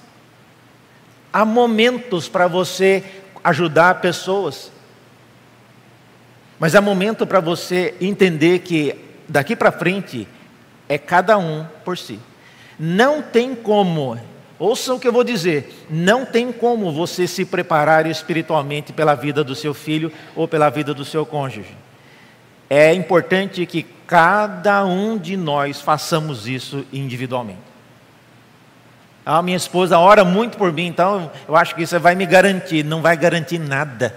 Há 1.33 1.43
momentos 1.43 2.29
para 2.29 2.47
você 2.47 3.03
ajudar 3.43 4.02
pessoas, 4.02 4.71
mas 6.60 6.75
há 6.75 6.82
momento 6.82 7.25
para 7.25 7.39
você 7.39 7.95
entender 8.02 8.60
que 8.60 8.95
daqui 9.28 9.56
para 9.56 9.71
frente 9.71 10.28
é 10.89 10.97
cada 10.97 11.38
um 11.38 11.65
por 11.86 11.97
si. 11.97 12.19
Não 12.78 13.21
tem 13.21 13.56
como, 13.56 14.19
ouça 14.58 14.93
o 14.93 14.99
que 14.99 15.08
eu 15.08 15.13
vou 15.13 15.23
dizer, 15.23 15.86
não 15.89 16.25
tem 16.25 16.52
como 16.52 16.91
você 16.91 17.28
se 17.28 17.45
preparar 17.45 18.06
espiritualmente 18.06 18.91
pela 18.91 19.15
vida 19.15 19.43
do 19.43 19.56
seu 19.56 19.73
filho 19.73 20.12
ou 20.36 20.47
pela 20.47 20.69
vida 20.69 20.93
do 20.93 21.06
seu 21.06 21.25
cônjuge. 21.25 21.78
É 22.69 22.93
importante 22.93 23.65
que 23.65 23.84
cada 24.06 24.86
um 24.86 25.17
de 25.17 25.36
nós 25.38 25.82
façamos 25.82 26.47
isso 26.47 26.86
individualmente. 26.91 27.68
A 29.25 29.41
minha 29.41 29.58
esposa 29.58 29.99
ora 29.99 30.23
muito 30.23 30.58
por 30.58 30.71
mim, 30.71 30.88
então 30.88 31.32
eu 31.47 31.55
acho 31.55 31.75
que 31.75 31.84
isso 31.84 31.99
vai 31.99 32.15
me 32.15 32.25
garantir. 32.25 32.84
Não 32.84 33.01
vai 33.01 33.15
garantir 33.15 33.60
nada. 33.60 34.15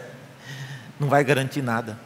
Não 0.99 1.09
vai 1.09 1.23
garantir 1.25 1.63
nada. 1.63 1.99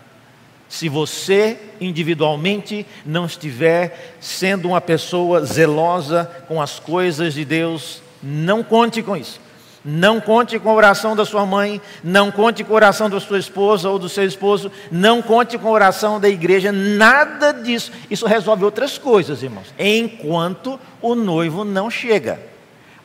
Se 0.69 0.89
você 0.89 1.59
individualmente 1.81 2.85
não 3.05 3.27
estiver 3.27 4.17
sendo 4.21 4.69
uma 4.69 4.81
pessoa 4.81 5.45
zelosa 5.45 6.31
com 6.49 6.61
as 6.61 6.81
coisas 6.81 7.35
de 7.35 7.45
Deus, 7.45 8.03
não 8.23 8.65
conte 8.65 9.03
com 9.03 9.17
isso. 9.17 9.41
Não 9.89 10.21
conte 10.21 10.59
com 10.59 10.69
a 10.69 10.75
oração 10.75 11.15
da 11.15 11.25
sua 11.25 11.47
mãe, 11.47 11.81
não 12.03 12.33
conte 12.33 12.65
com 12.65 12.73
a 12.73 12.77
oração 12.77 13.09
da 13.09 13.21
sua 13.21 13.39
esposa 13.39 13.89
ou 13.89 14.01
do 14.01 14.09
seu 14.09 14.25
esposo, 14.25 14.73
não 14.91 15.23
conte 15.23 15.57
com 15.57 15.69
a 15.69 15.71
oração 15.71 16.19
da 16.19 16.29
igreja, 16.29 16.73
nada 16.73 17.53
disso. 17.53 17.93
Isso 18.11 18.27
resolve 18.27 18.65
outras 18.65 18.99
coisas, 18.99 19.45
irmãos, 19.45 19.73
enquanto 19.79 20.81
o 21.01 21.15
noivo 21.15 21.65
não 21.65 21.89
chega. 21.89 22.56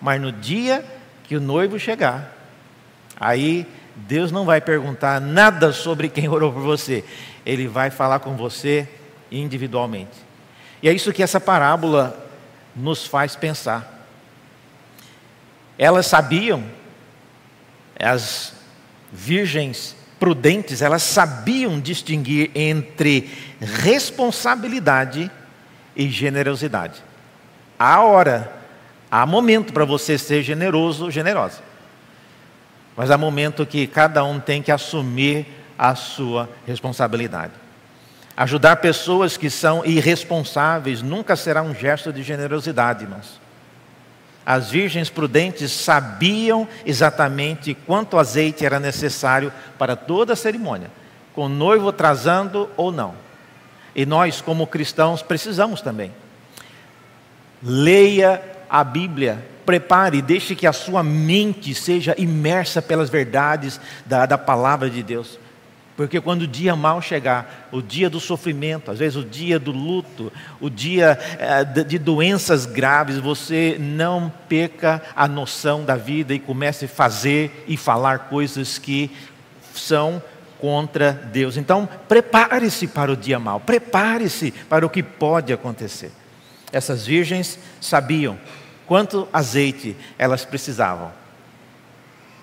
Mas 0.01 0.19
no 0.19 0.31
dia 0.31 0.83
que 1.23 1.35
o 1.35 1.41
noivo 1.41 1.77
chegar, 1.77 2.35
aí 3.19 3.67
Deus 3.95 4.31
não 4.31 4.45
vai 4.45 4.59
perguntar 4.59 5.21
nada 5.21 5.71
sobre 5.71 6.09
quem 6.09 6.27
orou 6.27 6.51
por 6.51 6.61
você. 6.61 7.03
Ele 7.45 7.67
vai 7.67 7.89
falar 7.89 8.19
com 8.19 8.35
você 8.35 8.87
individualmente. 9.31 10.17
E 10.81 10.89
é 10.89 10.93
isso 10.93 11.13
que 11.13 11.21
essa 11.21 11.39
parábola 11.39 12.27
nos 12.75 13.05
faz 13.05 13.35
pensar. 13.35 14.07
Elas 15.77 16.07
sabiam, 16.07 16.63
as 17.99 18.53
virgens 19.11 19.95
prudentes, 20.19 20.81
elas 20.81 21.03
sabiam 21.03 21.79
distinguir 21.79 22.51
entre 22.55 23.29
responsabilidade 23.59 25.29
e 25.95 26.09
generosidade. 26.09 27.01
Há 27.77 28.01
hora, 28.01 28.60
há 29.11 29.25
momento 29.25 29.73
para 29.73 29.83
você 29.83 30.17
ser 30.17 30.41
generoso 30.41 31.05
ou 31.05 31.11
generosa. 31.11 31.59
Mas 32.95 33.11
há 33.11 33.17
momento 33.17 33.65
que 33.65 33.85
cada 33.85 34.23
um 34.23 34.39
tem 34.39 34.61
que 34.61 34.71
assumir 34.71 35.45
a 35.77 35.93
sua 35.95 36.49
responsabilidade. 36.65 37.53
Ajudar 38.37 38.77
pessoas 38.77 39.35
que 39.35 39.49
são 39.49 39.85
irresponsáveis 39.85 41.01
nunca 41.01 41.35
será 41.35 41.61
um 41.61 41.75
gesto 41.75 42.13
de 42.13 42.23
generosidade, 42.23 43.03
irmãos. 43.03 43.39
As 44.45 44.71
virgens 44.71 45.09
prudentes 45.09 45.71
sabiam 45.71 46.67
exatamente 46.85 47.73
quanto 47.73 48.17
azeite 48.17 48.65
era 48.65 48.79
necessário 48.79 49.51
para 49.77 49.95
toda 49.95 50.33
a 50.33 50.35
cerimônia, 50.35 50.89
com 51.33 51.45
o 51.45 51.49
noivo 51.49 51.89
atrasando 51.89 52.69
ou 52.75 52.91
não. 52.91 53.13
E 53.95 54.05
nós, 54.05 54.41
como 54.41 54.65
cristãos, 54.65 55.21
precisamos 55.21 55.81
também. 55.81 56.11
Leia 57.61 58.41
a 58.71 58.85
Bíblia, 58.85 59.45
prepare, 59.65 60.21
deixe 60.21 60.55
que 60.55 60.65
a 60.65 60.71
sua 60.71 61.03
mente 61.03 61.75
seja 61.75 62.15
imersa 62.17 62.81
pelas 62.81 63.09
verdades 63.09 63.81
da, 64.05 64.25
da 64.25 64.37
palavra 64.37 64.89
de 64.89 65.03
Deus. 65.03 65.37
Porque 65.97 66.21
quando 66.21 66.43
o 66.43 66.47
dia 66.47 66.73
mal 66.73 67.01
chegar, 67.01 67.67
o 67.69 67.81
dia 67.81 68.09
do 68.09 68.17
sofrimento, 68.17 68.89
às 68.89 68.99
vezes 68.99 69.17
o 69.17 69.25
dia 69.25 69.59
do 69.59 69.73
luto, 69.73 70.31
o 70.61 70.69
dia 70.69 71.19
eh, 71.37 71.83
de 71.83 71.99
doenças 71.99 72.65
graves, 72.65 73.17
você 73.17 73.75
não 73.77 74.31
perca 74.47 75.01
a 75.13 75.27
noção 75.27 75.83
da 75.83 75.97
vida 75.97 76.33
e 76.33 76.39
comece 76.39 76.85
a 76.85 76.87
fazer 76.87 77.65
e 77.67 77.75
falar 77.75 78.29
coisas 78.29 78.77
que 78.77 79.11
são 79.75 80.23
contra 80.59 81.11
Deus. 81.11 81.57
Então, 81.57 81.89
prepare-se 82.07 82.87
para 82.87 83.11
o 83.11 83.17
dia 83.17 83.37
mal, 83.37 83.59
prepare-se 83.59 84.51
para 84.51 84.85
o 84.85 84.89
que 84.89 85.03
pode 85.03 85.51
acontecer. 85.51 86.11
Essas 86.71 87.05
virgens 87.05 87.59
sabiam 87.81 88.37
quanto 88.91 89.25
azeite 89.31 89.95
elas 90.19 90.43
precisavam. 90.43 91.13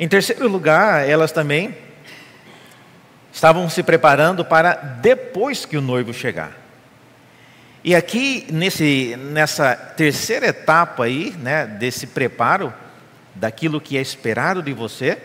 Em 0.00 0.08
terceiro 0.08 0.48
lugar, 0.48 1.06
elas 1.06 1.30
também 1.30 1.76
estavam 3.30 3.68
se 3.68 3.82
preparando 3.82 4.42
para 4.46 4.72
depois 4.72 5.66
que 5.66 5.76
o 5.76 5.82
noivo 5.82 6.14
chegar. 6.14 6.56
E 7.84 7.94
aqui, 7.94 8.46
nesse, 8.50 9.14
nessa 9.30 9.76
terceira 9.76 10.46
etapa 10.46 11.04
aí, 11.04 11.34
né, 11.36 11.66
desse 11.66 12.06
preparo, 12.06 12.72
daquilo 13.34 13.78
que 13.78 13.98
é 13.98 14.00
esperado 14.00 14.62
de 14.62 14.72
você, 14.72 15.18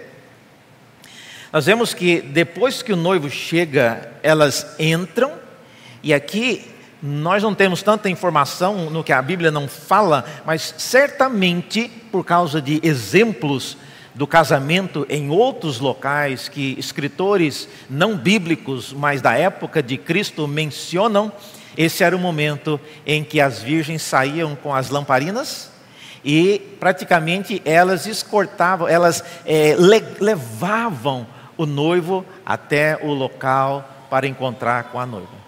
nós 1.53 1.67
vemos 1.67 1.93
que 1.93 2.19
depois 2.19 2.81
que 2.81 2.91
o 2.91 2.97
noivo 2.97 3.29
chega, 3.29 4.12
elas 4.21 4.75
entram, 4.77 5.31
e 6.03 6.13
aqui 6.13 6.69
nós 7.05 7.43
não 7.43 7.53
temos 7.53 7.83
tanta 7.83 8.09
informação 8.09 8.89
no 8.89 9.03
que 9.03 9.11
a 9.11 9.21
Bíblia 9.21 9.51
não 9.51 9.67
fala, 9.67 10.23
mas 10.45 10.73
certamente 10.77 11.91
por 12.09 12.23
causa 12.23 12.61
de 12.61 12.79
exemplos 12.81 13.75
do 14.15 14.25
casamento 14.25 15.05
em 15.09 15.29
outros 15.29 15.79
locais 15.79 16.47
que 16.47 16.75
escritores 16.79 17.67
não 17.89 18.15
bíblicos, 18.15 18.93
mas 18.93 19.21
da 19.21 19.33
época 19.33 19.83
de 19.83 19.97
Cristo 19.97 20.47
mencionam, 20.47 21.29
esse 21.75 22.05
era 22.05 22.15
o 22.15 22.19
momento 22.19 22.79
em 23.05 23.21
que 23.21 23.41
as 23.41 23.61
virgens 23.61 24.01
saíam 24.01 24.55
com 24.55 24.73
as 24.73 24.89
lamparinas 24.89 25.69
e 26.23 26.77
praticamente 26.79 27.61
elas 27.65 28.05
escortavam, 28.05 28.87
elas 28.87 29.21
é, 29.45 29.75
levavam 30.21 31.27
o 31.57 31.65
noivo 31.65 32.25
até 32.45 32.97
o 33.03 33.11
local 33.11 34.07
para 34.09 34.25
encontrar 34.25 34.85
com 34.85 34.99
a 34.99 35.05
noiva. 35.05 35.42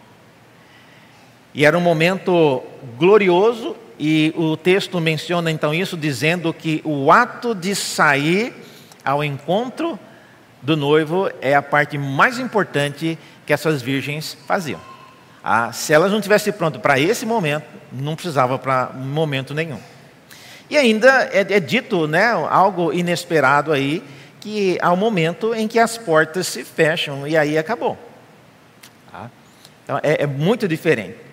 E 1.55 1.63
era 1.63 1.77
um 1.77 1.81
momento 1.81 2.61
glorioso 2.97 3.77
e 3.97 4.33
o 4.35 4.57
texto 4.57 4.99
menciona 4.99 5.49
então 5.49 5.73
isso, 5.73 5.95
dizendo 5.95 6.53
que 6.53 6.81
o 6.83 7.09
ato 7.09 7.55
de 7.55 7.73
sair 7.73 8.53
ao 9.05 9.23
encontro 9.23 9.97
do 10.61 10.75
noivo 10.75 11.31
é 11.41 11.55
a 11.55 11.61
parte 11.61 11.97
mais 11.97 12.39
importante 12.39 13.17
que 13.45 13.53
essas 13.53 13.81
virgens 13.81 14.37
faziam. 14.45 14.81
Ah, 15.41 15.71
se 15.71 15.93
elas 15.93 16.11
não 16.11 16.19
tivessem 16.19 16.51
pronto 16.51 16.77
para 16.77 16.99
esse 16.99 17.25
momento, 17.25 17.65
não 17.89 18.15
precisava 18.15 18.59
para 18.59 18.91
momento 18.93 19.53
nenhum. 19.53 19.79
E 20.69 20.75
ainda 20.75 21.29
é, 21.31 21.39
é 21.39 21.59
dito 21.61 22.05
né, 22.05 22.31
algo 22.49 22.91
inesperado 22.91 23.71
aí, 23.71 24.03
que 24.41 24.77
há 24.81 24.91
um 24.91 24.97
momento 24.97 25.55
em 25.55 25.69
que 25.69 25.79
as 25.79 25.97
portas 25.97 26.47
se 26.47 26.65
fecham 26.65 27.25
e 27.25 27.37
aí 27.37 27.57
acabou. 27.57 27.97
Tá? 29.09 29.31
Então, 29.83 29.99
é, 30.03 30.23
é 30.23 30.27
muito 30.27 30.67
diferente. 30.67 31.24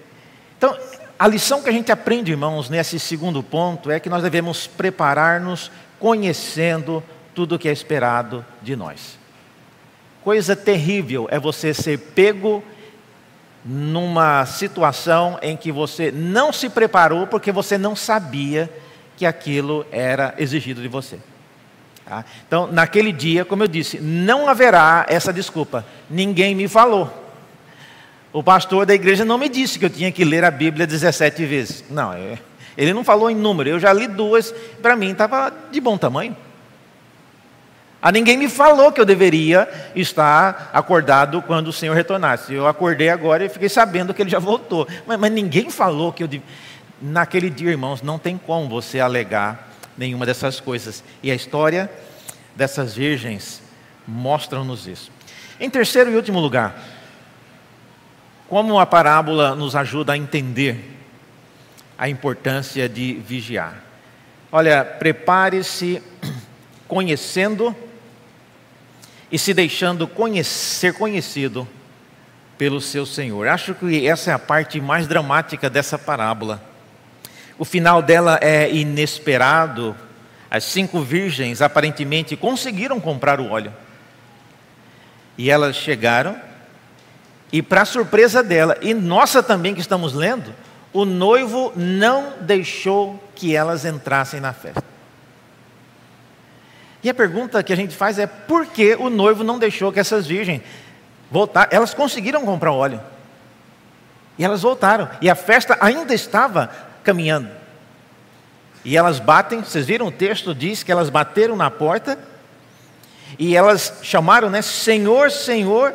Então, 0.63 0.79
a 1.19 1.27
lição 1.27 1.61
que 1.61 1.69
a 1.69 1.73
gente 1.73 1.91
aprende, 1.91 2.31
irmãos, 2.31 2.71
nesse 2.71 2.97
segundo 3.01 3.43
ponto 3.43 3.91
é 3.91 3.99
que 3.99 4.09
nós 4.09 4.23
devemos 4.23 4.65
preparar-nos 4.69 5.73
conhecendo 5.99 7.03
tudo 7.35 7.57
o 7.57 7.59
que 7.59 7.69
é 7.69 7.73
esperado 7.73 8.47
de 8.63 8.77
nós. 8.77 9.19
Coisa 10.23 10.55
terrível 10.55 11.27
é 11.33 11.41
você 11.41 11.75
ser 11.75 11.99
pego 11.99 12.63
numa 13.65 14.47
situação 14.47 15.37
em 15.43 15.57
que 15.57 15.73
você 15.73 16.13
não 16.13 16.53
se 16.53 16.69
preparou 16.69 17.27
porque 17.27 17.51
você 17.51 17.77
não 17.77 17.97
sabia 17.97 18.71
que 19.17 19.27
aquilo 19.27 19.85
era 19.91 20.33
exigido 20.39 20.81
de 20.81 20.87
você. 20.87 21.19
Tá? 22.05 22.25
Então, 22.47 22.69
naquele 22.69 23.11
dia, 23.11 23.45
como 23.45 23.65
eu 23.65 23.69
disse, 23.69 23.99
não 23.99 24.49
haverá 24.49 25.07
essa 25.09 25.33
desculpa. 25.33 25.85
Ninguém 26.09 26.55
me 26.55 26.69
falou. 26.69 27.22
O 28.33 28.43
pastor 28.43 28.87
da 28.87 28.95
igreja 28.95 29.25
não 29.25 29.37
me 29.37 29.49
disse 29.49 29.79
que 29.79 29.85
eu 29.85 29.91
tinha 29.91 30.11
que 30.11 30.25
ler 30.25 30.43
a 30.43 30.51
Bíblia 30.51 30.87
17 30.87 31.45
vezes. 31.45 31.85
Não, 31.91 32.13
é, 32.13 32.39
ele 32.77 32.95
não 32.95 33.05
falou 33.05 33.31
em 33.31 33.35
número. 33.35 33.69
Eu 33.69 33.79
já 33.79 33.93
li 33.93 34.07
duas, 34.07 34.55
para 34.81 34.97
mim 34.97 35.13
estava 35.13 35.53
de 35.71 35.81
bom 35.81 35.99
tamanho. 35.99 36.35
A 38.01 38.09
ah, 38.09 38.13
ninguém 38.13 38.37
me 38.37 38.49
falou 38.49 38.91
que 38.91 39.01
eu 39.01 39.05
deveria 39.05 39.69
estar 39.95 40.71
acordado 40.73 41.41
quando 41.43 41.69
o 41.69 41.73
Senhor 41.73 41.95
retornasse. 41.95 42.53
Eu 42.53 42.67
acordei 42.67 43.09
agora 43.09 43.45
e 43.45 43.49
fiquei 43.49 43.69
sabendo 43.69 44.13
que 44.13 44.21
ele 44.21 44.31
já 44.31 44.41
voltou. 44.41 44.89
Mas, 45.07 45.21
mas 45.21 45.31
ninguém 45.31 45.71
falou 45.71 46.13
que 46.13 46.25
eu. 46.25 46.29
Naquele 47.01 47.49
dia, 47.49 47.71
irmãos, 47.71 48.03
não 48.03 48.19
tem 48.19 48.37
como 48.37 48.69
você 48.69 48.99
alegar 48.99 49.69
nenhuma 49.97 50.27
dessas 50.27 50.59
coisas. 50.59 51.05
E 51.23 51.31
a 51.31 51.35
história 51.35 51.89
dessas 52.57 52.95
virgens 52.95 53.63
mostra-nos 54.07 54.89
isso. 54.89 55.13
Em 55.61 55.71
terceiro 55.71 56.11
e 56.11 56.17
último 56.17 56.41
lugar, 56.41 56.75
como 58.53 58.79
a 58.79 58.85
parábola 58.85 59.55
nos 59.55 59.75
ajuda 59.75 60.13
a 60.13 60.17
entender 60.19 60.95
a 61.97 62.07
importância 62.07 62.87
de 62.87 63.15
vigiar. 63.15 63.83
Olha, 64.53 64.85
prepare-se 64.85 66.03
conhecendo 66.87 67.75
e 69.31 69.39
se 69.39 69.55
deixando 69.55 70.07
conhecer, 70.07 70.53
ser 70.53 70.93
conhecido 70.93 71.67
pelo 72.59 72.79
seu 72.79 73.07
Senhor. 73.07 73.49
Acho 73.49 73.75
que 73.75 74.07
essa 74.07 74.33
é 74.33 74.35
a 74.35 74.39
parte 74.39 74.83
mais 74.83 75.07
dramática 75.07 75.71
dessa 75.71 75.99
parábola. 75.99 76.63
O 77.57 77.65
final 77.65 78.03
dela 78.03 78.39
é 78.43 78.71
inesperado. 78.71 79.97
As 80.51 80.65
cinco 80.65 81.01
virgens 81.01 81.63
aparentemente 81.63 82.37
conseguiram 82.37 83.01
comprar 83.01 83.41
o 83.41 83.51
óleo. 83.51 83.73
E 85.39 85.51
elas 85.51 85.75
chegaram, 85.75 86.52
e 87.53 87.61
para 87.61 87.85
surpresa 87.85 88.43
dela, 88.43 88.79
e 88.81 88.95
nossa 88.95 89.43
também 89.43 89.75
que 89.75 89.81
estamos 89.81 90.15
lendo, 90.15 90.55
o 90.93 91.05
noivo 91.05 91.73
não 91.77 92.33
deixou 92.41 93.23
que 93.35 93.55
elas 93.55 93.85
entrassem 93.85 94.41
na 94.41 94.55
festa. 94.55 94.83
E 97.03 97.11
a 97.11 97.15
pergunta 97.15 97.63
que 97.63 97.73
a 97.73 97.77
gente 97.77 97.95
faz 97.95 98.19
é: 98.19 98.27
por 98.27 98.67
que 98.67 98.95
o 98.95 99.11
noivo 99.11 99.45
não 99.45 99.59
deixou 99.59 99.93
que 99.93 100.01
essas 100.01 100.27
virgens 100.27 100.63
voltassem? 101.31 101.71
Elas 101.73 101.93
conseguiram 101.93 102.45
comprar 102.45 102.73
óleo. 102.73 103.01
E 104.39 104.45
elas 104.45 104.63
voltaram. 104.63 105.11
E 105.21 105.29
a 105.29 105.35
festa 105.35 105.77
ainda 105.81 106.15
estava 106.15 106.71
caminhando. 107.05 107.51
E 108.85 108.97
elas 108.97 109.21
batem, 109.21 109.63
vocês 109.63 109.87
viram 109.87 110.07
o 110.07 110.13
texto, 110.13 110.55
diz 110.55 110.83
que 110.83 110.91
elas 110.91 111.11
bateram 111.11 111.55
na 111.57 111.71
porta. 111.71 112.19
E 113.39 113.57
elas 113.57 114.01
chamaram, 114.03 114.49
né? 114.49 114.63
Senhor, 114.63 115.31
Senhor. 115.31 115.95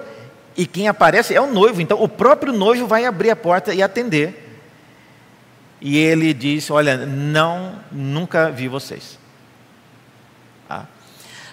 E 0.57 0.65
quem 0.65 0.87
aparece 0.87 1.35
é 1.35 1.39
o 1.39 1.45
noivo. 1.45 1.79
Então 1.79 2.01
o 2.01 2.09
próprio 2.09 2.51
noivo 2.51 2.87
vai 2.87 3.05
abrir 3.05 3.29
a 3.29 3.35
porta 3.35 3.73
e 3.73 3.83
atender. 3.83 4.59
E 5.79 5.95
ele 5.95 6.33
disse: 6.33 6.73
Olha, 6.73 6.97
não, 7.05 7.79
nunca 7.91 8.49
vi 8.49 8.67
vocês. 8.67 9.19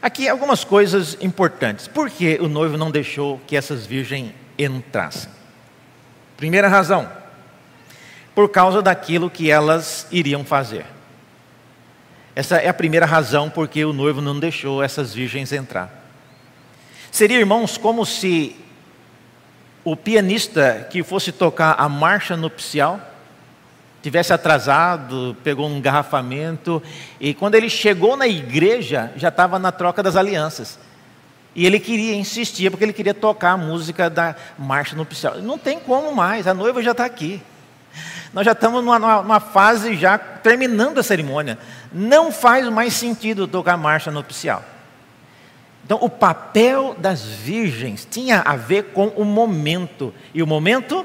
Aqui 0.05 0.29
algumas 0.29 0.65
coisas 0.65 1.17
importantes. 1.23 1.89
Por 1.89 2.11
que 2.11 2.37
o 2.39 2.47
noivo 2.47 2.77
não 2.77 2.91
deixou 2.91 3.41
que 3.47 3.57
essas 3.57 3.87
virgens 3.87 4.35
entrassem? 4.59 5.31
Primeira 6.37 6.69
razão, 6.69 7.11
por 8.35 8.51
causa 8.51 8.83
daquilo 8.83 9.31
que 9.31 9.51
elas 9.51 10.07
iriam 10.13 10.45
fazer. 10.45 10.85
Essa 12.37 12.57
é 12.57 12.69
a 12.69 12.75
primeira 12.75 13.07
razão 13.07 13.49
porque 13.49 13.83
o 13.83 13.95
noivo 13.95 14.21
não 14.21 14.39
deixou 14.39 14.83
essas 14.83 15.15
virgens 15.15 15.53
entrar. 15.53 16.05
Seria, 17.11 17.39
irmãos, 17.39 17.79
como 17.79 18.05
se 18.05 18.63
o 19.85 19.95
pianista 19.95 20.87
que 20.91 21.03
fosse 21.03 21.31
tocar 21.31 21.77
a 21.79 21.89
marcha 21.89 22.37
nupcial 22.37 23.01
tivesse 24.03 24.35
atrasado, 24.35 25.35
pegou 25.43 25.67
um 25.67 25.79
engarrafamento, 25.79 26.83
e 27.19 27.33
quando 27.33 27.55
ele 27.55 27.71
chegou 27.71 28.19
na 28.19 28.29
igreja, 28.29 29.11
já 29.17 29.29
estava 29.29 29.59
na 29.59 29.73
troca 29.73 30.03
das 30.03 30.15
alianças. 30.15 30.79
E 31.55 31.65
ele 31.65 31.81
queria, 31.81 32.15
insistir, 32.15 32.69
porque 32.71 32.85
ele 32.85 32.93
queria 32.93 33.15
tocar 33.15 33.53
a 33.53 33.57
música 33.57 34.11
da 34.11 34.37
marcha 34.59 34.95
nupcial. 34.95 35.37
Não 35.39 35.57
tem 35.57 35.79
como 35.79 36.15
mais, 36.15 36.47
a 36.47 36.53
noiva 36.53 36.83
já 36.83 36.91
está 36.91 37.07
aqui. 37.07 37.41
Nós 38.35 38.45
já 38.45 38.53
estamos 38.53 38.85
numa, 38.85 38.99
numa, 38.99 39.41
fase 39.41 39.97
já 39.97 40.19
terminando 40.19 40.99
a 40.99 41.03
cerimônia. 41.03 41.57
Não 41.91 42.31
faz 42.31 42.69
mais 42.69 42.93
sentido 42.93 43.49
tocar 43.49 43.77
marcha 43.79 44.11
nupcial. 44.11 44.63
Então, 45.85 45.99
o 46.01 46.09
papel 46.09 46.97
das 46.99 47.23
virgens 47.23 48.09
tinha 48.11 48.41
a 48.41 48.57
ver 48.57 48.93
com 48.95 49.09
o 49.09 49.25
momento. 49.25 50.15
E 50.33 50.43
o 50.43 50.47
momento 50.47 51.05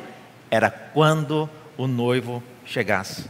era 0.49 0.71
quando 0.71 1.49
o 1.77 1.85
noivo 1.85 2.41
chegasse. 2.65 3.25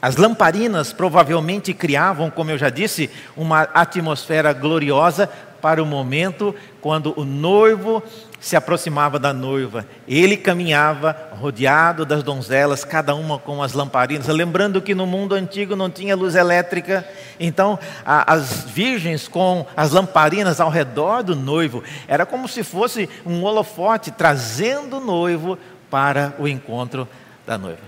As 0.00 0.16
lamparinas 0.16 0.92
provavelmente 0.92 1.74
criavam, 1.74 2.30
como 2.30 2.50
eu 2.50 2.58
já 2.58 2.70
disse, 2.70 3.10
uma 3.36 3.62
atmosfera 3.62 4.52
gloriosa 4.52 5.28
para 5.60 5.82
o 5.82 5.86
momento 5.86 6.54
quando 6.80 7.12
o 7.18 7.24
noivo 7.24 8.02
se 8.46 8.54
aproximava 8.54 9.18
da 9.18 9.32
noiva. 9.32 9.84
Ele 10.06 10.36
caminhava 10.36 11.30
rodeado 11.32 12.06
das 12.06 12.22
donzelas, 12.22 12.84
cada 12.84 13.12
uma 13.12 13.40
com 13.40 13.60
as 13.60 13.72
lamparinas. 13.72 14.28
Lembrando 14.28 14.80
que 14.80 14.94
no 14.94 15.04
mundo 15.04 15.34
antigo 15.34 15.74
não 15.74 15.90
tinha 15.90 16.14
luz 16.14 16.36
elétrica, 16.36 17.04
então 17.40 17.76
a, 18.04 18.32
as 18.34 18.62
virgens 18.62 19.26
com 19.26 19.66
as 19.76 19.90
lamparinas 19.90 20.60
ao 20.60 20.70
redor 20.70 21.24
do 21.24 21.34
noivo 21.34 21.82
era 22.06 22.24
como 22.24 22.46
se 22.46 22.62
fosse 22.62 23.10
um 23.26 23.42
holofote 23.42 24.12
trazendo 24.12 24.98
o 24.98 25.04
noivo 25.04 25.58
para 25.90 26.32
o 26.38 26.46
encontro 26.46 27.08
da 27.44 27.58
noiva. 27.58 27.82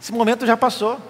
Esse 0.00 0.10
momento 0.10 0.44
já 0.44 0.56
passou. 0.56 1.00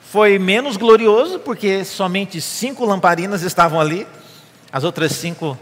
Foi 0.00 0.36
menos 0.36 0.76
glorioso, 0.76 1.38
porque 1.38 1.84
somente 1.84 2.40
cinco 2.40 2.84
lamparinas 2.84 3.42
estavam 3.42 3.80
ali, 3.80 4.04
as 4.72 4.82
outras 4.82 5.12
cinco 5.12 5.56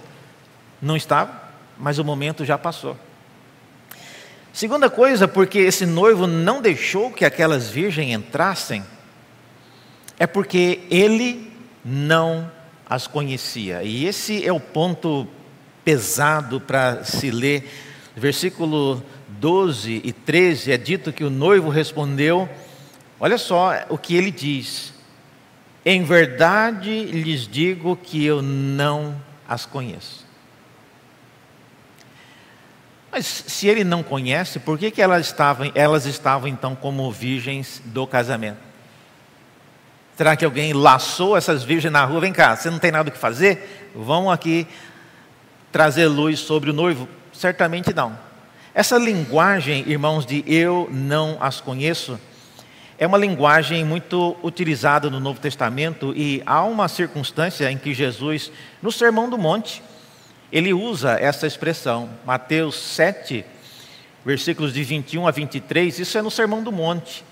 não 0.84 0.96
estavam, 0.96 1.34
mas 1.78 1.98
o 1.98 2.04
momento 2.04 2.44
já 2.44 2.58
passou. 2.58 2.96
Segunda 4.52 4.88
coisa, 4.88 5.26
porque 5.26 5.58
esse 5.58 5.84
noivo 5.84 6.26
não 6.28 6.62
deixou 6.62 7.10
que 7.10 7.24
aquelas 7.24 7.68
virgens 7.68 8.14
entrassem, 8.14 8.84
é 10.18 10.26
porque 10.26 10.82
ele 10.90 11.52
não 11.84 12.48
as 12.88 13.06
conhecia. 13.06 13.82
E 13.82 14.06
esse 14.06 14.46
é 14.46 14.52
o 14.52 14.60
ponto 14.60 15.26
pesado 15.84 16.60
para 16.60 17.02
se 17.02 17.30
ler. 17.30 17.68
Versículo 18.14 19.02
12 19.40 20.02
e 20.04 20.12
13 20.12 20.70
é 20.70 20.76
dito 20.76 21.12
que 21.12 21.24
o 21.24 21.30
noivo 21.30 21.68
respondeu: 21.68 22.48
Olha 23.18 23.38
só 23.38 23.72
o 23.88 23.98
que 23.98 24.14
ele 24.14 24.30
diz. 24.30 24.94
Em 25.84 26.04
verdade 26.04 27.04
lhes 27.06 27.46
digo 27.46 27.96
que 27.96 28.24
eu 28.24 28.40
não 28.40 29.20
as 29.48 29.66
conheço. 29.66 30.23
Mas 33.14 33.44
se 33.46 33.68
ele 33.68 33.84
não 33.84 34.02
conhece, 34.02 34.58
por 34.58 34.76
que, 34.76 34.90
que 34.90 35.00
elas, 35.00 35.24
estavam, 35.24 35.70
elas 35.76 36.04
estavam 36.04 36.48
então 36.48 36.74
como 36.74 37.12
virgens 37.12 37.80
do 37.84 38.08
casamento? 38.08 38.58
Será 40.16 40.34
que 40.34 40.44
alguém 40.44 40.72
laçou 40.72 41.36
essas 41.36 41.62
virgens 41.62 41.92
na 41.92 42.04
rua? 42.04 42.22
Vem 42.22 42.32
cá, 42.32 42.56
você 42.56 42.68
não 42.68 42.80
tem 42.80 42.90
nada 42.90 43.08
o 43.08 43.12
que 43.12 43.18
fazer? 43.18 43.92
Vão 43.94 44.28
aqui 44.28 44.66
trazer 45.70 46.08
luz 46.08 46.40
sobre 46.40 46.70
o 46.70 46.72
noivo? 46.72 47.08
Certamente 47.32 47.94
não. 47.94 48.18
Essa 48.74 48.98
linguagem, 48.98 49.88
irmãos, 49.88 50.26
de 50.26 50.42
eu 50.48 50.88
não 50.90 51.36
as 51.40 51.60
conheço, 51.60 52.18
é 52.98 53.06
uma 53.06 53.16
linguagem 53.16 53.84
muito 53.84 54.36
utilizada 54.42 55.08
no 55.08 55.20
Novo 55.20 55.38
Testamento 55.38 56.12
e 56.16 56.42
há 56.44 56.64
uma 56.64 56.88
circunstância 56.88 57.70
em 57.70 57.78
que 57.78 57.94
Jesus, 57.94 58.50
no 58.82 58.90
Sermão 58.90 59.30
do 59.30 59.38
Monte, 59.38 59.84
ele 60.54 60.72
usa 60.72 61.18
essa 61.20 61.48
expressão. 61.48 62.08
Mateus 62.24 62.76
7, 62.76 63.44
versículos 64.24 64.72
de 64.72 64.84
21 64.84 65.26
a 65.26 65.32
23, 65.32 65.98
isso 65.98 66.16
é 66.16 66.22
no 66.22 66.30
Sermão 66.30 66.62
do 66.62 66.70
Monte. 66.70 67.24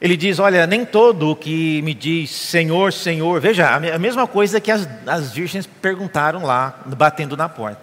Ele 0.00 0.16
diz: 0.16 0.38
Olha, 0.38 0.66
nem 0.66 0.86
todo 0.86 1.28
o 1.30 1.36
que 1.36 1.82
me 1.82 1.92
diz 1.92 2.30
Senhor, 2.30 2.90
Senhor. 2.94 3.38
Veja, 3.38 3.68
a 3.68 3.98
mesma 3.98 4.26
coisa 4.26 4.58
que 4.58 4.72
as, 4.72 4.88
as 5.06 5.32
virgens 5.32 5.66
perguntaram 5.66 6.42
lá, 6.42 6.82
batendo 6.86 7.36
na 7.36 7.50
porta. 7.50 7.82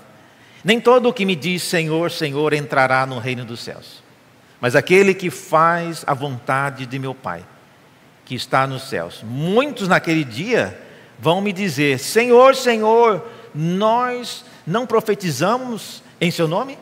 Nem 0.64 0.80
todo 0.80 1.10
o 1.10 1.14
que 1.14 1.24
me 1.24 1.36
diz 1.36 1.62
Senhor, 1.62 2.10
Senhor 2.10 2.54
entrará 2.54 3.06
no 3.06 3.20
reino 3.20 3.46
dos 3.46 3.60
céus, 3.60 4.04
mas 4.60 4.76
aquele 4.76 5.14
que 5.14 5.30
faz 5.30 6.04
a 6.08 6.16
vontade 6.16 6.88
de 6.88 6.98
meu 6.98 7.14
Pai, 7.14 7.46
que 8.26 8.34
está 8.34 8.66
nos 8.66 8.90
céus. 8.90 9.22
Muitos 9.24 9.88
naquele 9.88 10.24
dia 10.24 10.76
vão 11.20 11.40
me 11.40 11.54
dizer: 11.54 12.00
Senhor, 12.00 12.56
Senhor, 12.56 13.37
nós 13.54 14.46
não 14.66 14.86
profetizamos 14.86 16.04
em 16.20 16.32
Seu 16.32 16.48
nome? 16.48 16.78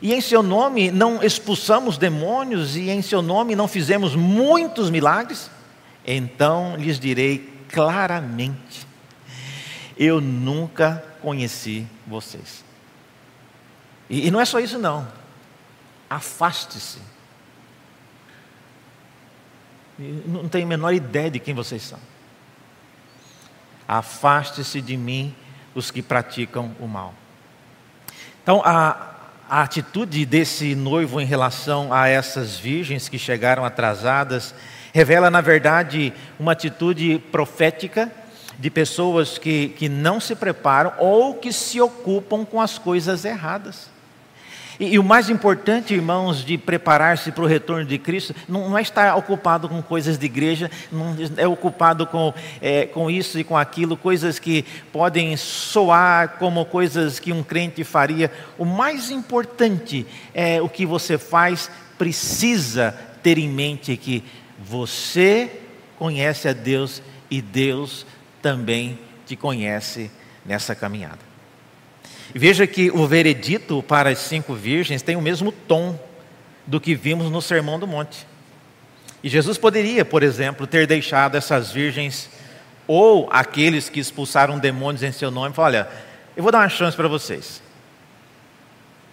E 0.00 0.14
em 0.14 0.20
seu 0.20 0.42
nome 0.42 0.90
não 0.90 1.22
expulsamos 1.22 1.98
demônios, 1.98 2.76
e 2.76 2.88
em 2.88 3.02
seu 3.02 3.20
nome 3.20 3.56
não 3.56 3.66
fizemos 3.66 4.14
muitos 4.14 4.90
milagres? 4.90 5.50
Então 6.06 6.76
lhes 6.76 7.00
direi 7.00 7.38
claramente: 7.68 8.86
Eu 9.96 10.20
nunca 10.20 11.04
conheci 11.20 11.86
vocês. 12.06 12.64
E, 14.08 14.30
não 14.30 14.40
é 14.40 14.44
só 14.44 14.58
isso, 14.60 14.78
não. 14.78 15.06
Afaste-se. 16.08 16.98
Não 19.98 20.48
tenho 20.48 20.64
a 20.64 20.68
menor 20.68 20.94
ideia 20.94 21.30
de 21.30 21.40
quem 21.40 21.54
vocês 21.54 21.82
são. 21.82 21.98
Afaste-se 23.86 24.80
de 24.80 24.96
mim 24.96 25.34
os 25.78 25.90
que 25.90 26.02
praticam 26.02 26.70
o 26.80 26.86
mal. 26.86 27.14
Então, 28.42 28.60
a, 28.64 29.14
a 29.48 29.62
atitude 29.62 30.26
desse 30.26 30.74
noivo 30.74 31.20
em 31.20 31.24
relação 31.24 31.92
a 31.92 32.08
essas 32.08 32.58
virgens 32.58 33.08
que 33.08 33.18
chegaram 33.18 33.64
atrasadas 33.64 34.54
revela, 34.92 35.30
na 35.30 35.40
verdade, 35.40 36.12
uma 36.38 36.52
atitude 36.52 37.18
profética 37.30 38.10
de 38.58 38.70
pessoas 38.70 39.38
que, 39.38 39.68
que 39.70 39.88
não 39.88 40.18
se 40.18 40.34
preparam 40.34 40.92
ou 40.98 41.34
que 41.34 41.52
se 41.52 41.80
ocupam 41.80 42.44
com 42.44 42.60
as 42.60 42.78
coisas 42.78 43.24
erradas. 43.24 43.88
E, 44.78 44.94
e, 44.94 44.98
o 44.98 45.02
mais 45.02 45.28
importante, 45.28 45.92
irmãos, 45.92 46.44
de 46.44 46.56
preparar-se 46.56 47.32
para 47.32 47.42
o 47.42 47.46
retorno 47.46 47.84
de 47.84 47.98
Cristo, 47.98 48.34
não, 48.48 48.70
não, 48.70 48.78
é 48.78 48.82
estar 48.82 49.16
ocupado 49.16 49.68
com 49.68 49.82
coisas 49.82 50.16
de 50.16 50.26
igreja, 50.26 50.70
não 50.92 51.16
é 51.36 51.46
ocupado 51.46 52.06
com, 52.06 52.32
é, 52.60 52.86
com 52.86 53.10
isso 53.10 53.38
e 53.38 53.44
com 53.44 53.56
aquilo, 53.56 53.96
coisas 53.96 54.38
que 54.38 54.64
podem 54.92 55.36
soar 55.36 56.36
como 56.38 56.64
coisas 56.64 57.18
que 57.18 57.32
um 57.32 57.42
crente 57.42 57.82
faria. 57.82 58.30
O 58.56 58.64
mais 58.64 59.10
importante 59.10 60.06
é 60.32 60.62
o 60.62 60.68
que 60.68 60.86
você 60.86 61.18
faz, 61.18 61.70
precisa 61.98 62.94
ter 63.22 63.36
em 63.36 63.48
mente 63.48 63.96
que 63.96 64.22
você 64.58 65.50
conhece 65.98 66.48
a 66.48 66.52
Deus 66.52 67.02
e 67.28 67.42
Deus 67.42 68.06
também 68.40 68.98
te 69.26 69.34
conhece 69.34 70.10
nessa 70.46 70.74
caminhada. 70.74 71.27
Veja 72.34 72.66
que 72.66 72.90
o 72.90 73.06
veredito 73.06 73.82
para 73.82 74.10
as 74.10 74.18
cinco 74.18 74.54
virgens 74.54 75.02
tem 75.02 75.16
o 75.16 75.22
mesmo 75.22 75.50
tom 75.50 75.98
do 76.66 76.80
que 76.80 76.94
vimos 76.94 77.30
no 77.30 77.40
Sermão 77.40 77.78
do 77.78 77.86
Monte. 77.86 78.26
E 79.22 79.28
Jesus 79.28 79.58
poderia, 79.58 80.04
por 80.04 80.22
exemplo, 80.22 80.66
ter 80.66 80.86
deixado 80.86 81.36
essas 81.36 81.72
virgens 81.72 82.30
ou 82.86 83.28
aqueles 83.30 83.88
que 83.88 84.00
expulsaram 84.00 84.58
demônios 84.58 85.02
em 85.02 85.12
seu 85.12 85.30
nome, 85.30 85.54
falar, 85.54 85.68
olha, 85.68 85.88
eu 86.36 86.42
vou 86.42 86.52
dar 86.52 86.60
uma 86.60 86.68
chance 86.68 86.96
para 86.96 87.08
vocês. 87.08 87.62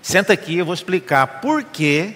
Senta 0.02 0.34
aqui, 0.34 0.58
eu 0.58 0.66
vou 0.66 0.74
explicar 0.74 1.42
por 1.42 1.64
que 1.64 2.16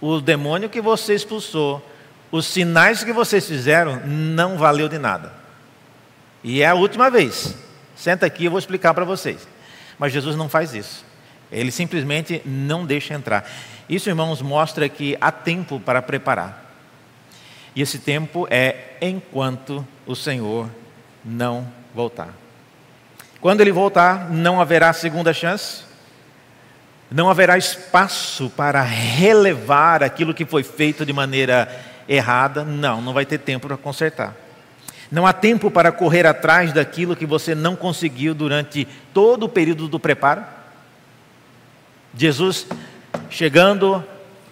o 0.00 0.20
demônio 0.20 0.70
que 0.70 0.80
você 0.80 1.14
expulsou, 1.14 1.86
os 2.30 2.46
sinais 2.46 3.04
que 3.04 3.12
vocês 3.12 3.46
fizeram, 3.46 4.00
não 4.06 4.56
valeu 4.56 4.88
de 4.88 4.98
nada. 4.98 5.32
E 6.42 6.62
é 6.62 6.66
a 6.66 6.74
última 6.74 7.10
vez. 7.10 7.54
Senta 7.94 8.26
aqui, 8.26 8.46
eu 8.46 8.50
vou 8.50 8.58
explicar 8.58 8.94
para 8.94 9.04
vocês. 9.04 9.46
Mas 10.02 10.12
Jesus 10.12 10.34
não 10.34 10.48
faz 10.48 10.74
isso. 10.74 11.04
Ele 11.52 11.70
simplesmente 11.70 12.42
não 12.44 12.84
deixa 12.84 13.14
entrar. 13.14 13.48
Isso, 13.88 14.08
irmãos, 14.08 14.42
mostra 14.42 14.88
que 14.88 15.16
há 15.20 15.30
tempo 15.30 15.78
para 15.78 16.02
preparar. 16.02 16.74
E 17.72 17.80
esse 17.80 18.00
tempo 18.00 18.48
é 18.50 18.96
enquanto 19.00 19.86
o 20.04 20.16
Senhor 20.16 20.68
não 21.24 21.68
voltar. 21.94 22.30
Quando 23.40 23.60
ele 23.60 23.70
voltar, 23.70 24.28
não 24.28 24.60
haverá 24.60 24.92
segunda 24.92 25.32
chance, 25.32 25.84
não 27.08 27.30
haverá 27.30 27.56
espaço 27.56 28.50
para 28.56 28.82
relevar 28.82 30.02
aquilo 30.02 30.34
que 30.34 30.44
foi 30.44 30.64
feito 30.64 31.06
de 31.06 31.12
maneira 31.12 31.80
errada. 32.08 32.64
Não, 32.64 33.00
não 33.00 33.12
vai 33.12 33.24
ter 33.24 33.38
tempo 33.38 33.68
para 33.68 33.76
consertar. 33.76 34.34
Não 35.12 35.26
há 35.26 35.32
tempo 35.34 35.70
para 35.70 35.92
correr 35.92 36.26
atrás 36.26 36.72
daquilo 36.72 37.14
que 37.14 37.26
você 37.26 37.54
não 37.54 37.76
conseguiu 37.76 38.34
durante 38.34 38.88
todo 39.12 39.42
o 39.42 39.48
período 39.48 39.86
do 39.86 40.00
preparo. 40.00 40.42
Jesus 42.16 42.66
chegando, 43.28 44.02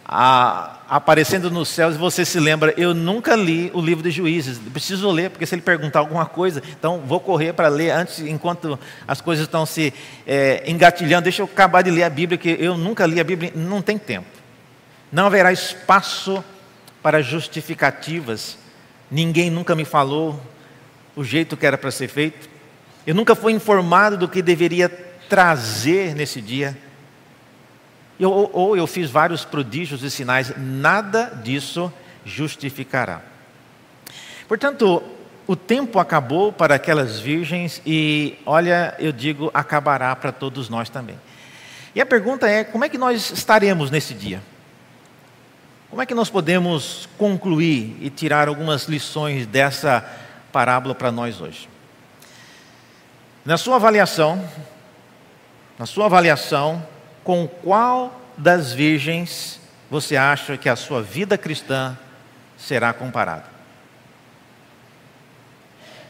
a, 0.05 0.77
aparecendo 0.87 1.51
nos 1.51 1.71
céus, 1.71 1.95
e 1.95 1.99
você 1.99 2.27
se 2.27 2.39
lembra, 2.39 2.75
eu 2.77 2.93
nunca 2.93 3.35
li 3.35 3.71
o 3.73 3.81
livro 3.81 4.03
de 4.03 4.11
Juízes, 4.11 4.59
preciso 4.59 5.11
ler, 5.11 5.31
porque 5.31 5.47
se 5.47 5.55
ele 5.55 5.63
perguntar 5.63 6.01
alguma 6.01 6.27
coisa, 6.27 6.63
então 6.79 7.01
vou 7.07 7.21
correr 7.21 7.55
para 7.55 7.69
ler 7.69 7.93
antes, 7.93 8.19
enquanto 8.21 8.79
as 9.09 9.23
coisas 9.23 9.47
estão 9.47 9.65
se 9.65 9.95
é, 10.27 10.63
engatilhando, 10.67 11.23
deixa 11.23 11.41
eu 11.41 11.47
acabar 11.47 11.81
de 11.81 11.91
ler 11.91 12.03
a 12.03 12.11
Bíblia, 12.11 12.37
que 12.37 12.55
eu 12.61 12.77
nunca 12.77 13.07
li 13.07 13.19
a 13.19 13.25
Bíblia, 13.25 13.51
não 13.55 13.81
tem 13.81 13.97
tempo. 13.97 14.29
Não 15.11 15.25
haverá 15.25 15.51
espaço 15.51 16.45
para 17.03 17.23
justificativas 17.23 18.60
Ninguém 19.11 19.51
nunca 19.51 19.75
me 19.75 19.85
falou 19.85 20.41
o 21.17 21.25
jeito 21.25 21.57
que 21.57 21.67
era 21.67 21.77
para 21.77 21.91
ser 21.91 22.09
feito. 22.09 22.49
Eu 23.07 23.15
nunca 23.15 23.35
fui 23.35 23.53
informado 23.53 24.17
do 24.17 24.29
que 24.29 24.41
deveria 24.43 24.89
trazer 25.29 26.15
nesse 26.15 26.41
dia. 26.41 26.77
Eu, 28.19 28.31
ou, 28.31 28.51
ou 28.53 28.77
eu 28.77 28.87
fiz 28.87 29.11
vários 29.11 29.45
prodígios 29.45 30.03
e 30.03 30.11
sinais, 30.11 30.53
nada 30.57 31.41
disso 31.43 31.93
justificará. 32.25 33.23
Portanto, 34.47 35.03
o 35.47 35.57
tempo 35.57 35.99
acabou 35.99 36.53
para 36.53 36.75
aquelas 36.75 37.19
virgens 37.19 37.81
e, 37.85 38.39
olha, 38.45 38.95
eu 38.99 39.11
digo, 39.11 39.51
acabará 39.55 40.15
para 40.15 40.31
todos 40.31 40.69
nós 40.69 40.89
também. 40.89 41.19
E 41.95 42.01
a 42.01 42.07
pergunta 42.07 42.49
é: 42.49 42.63
como 42.63 42.85
é 42.85 42.89
que 42.89 42.99
nós 42.99 43.31
estaremos 43.31 43.91
nesse 43.91 44.15
dia? 44.15 44.41
Como 45.91 46.01
é 46.01 46.07
que 46.07 46.15
nós 46.15 46.31
podemos 46.31 47.09
concluir 47.19 47.97
e 48.01 48.09
tirar 48.09 48.47
algumas 48.47 48.85
lições 48.85 49.45
dessa 49.45 50.09
parábola 50.53 50.95
para 50.95 51.11
nós 51.11 51.41
hoje? 51.41 51.69
Na 53.45 53.59
sua 53.59 53.75
avaliação, 53.75 54.49
na 55.77 55.87
sua 55.87 56.07
avaliação, 56.07 56.87
com 57.25 57.49
qual 57.49 58.21
das 58.37 58.73
virgens 58.73 59.61
você 59.91 60.17
acha 60.17 60.57
que 60.57 60.69
a 60.69 60.77
sua 60.77 61.03
vida 61.03 61.37
cristã 61.37 61.99
será 62.57 62.93
comparada? 62.93 63.47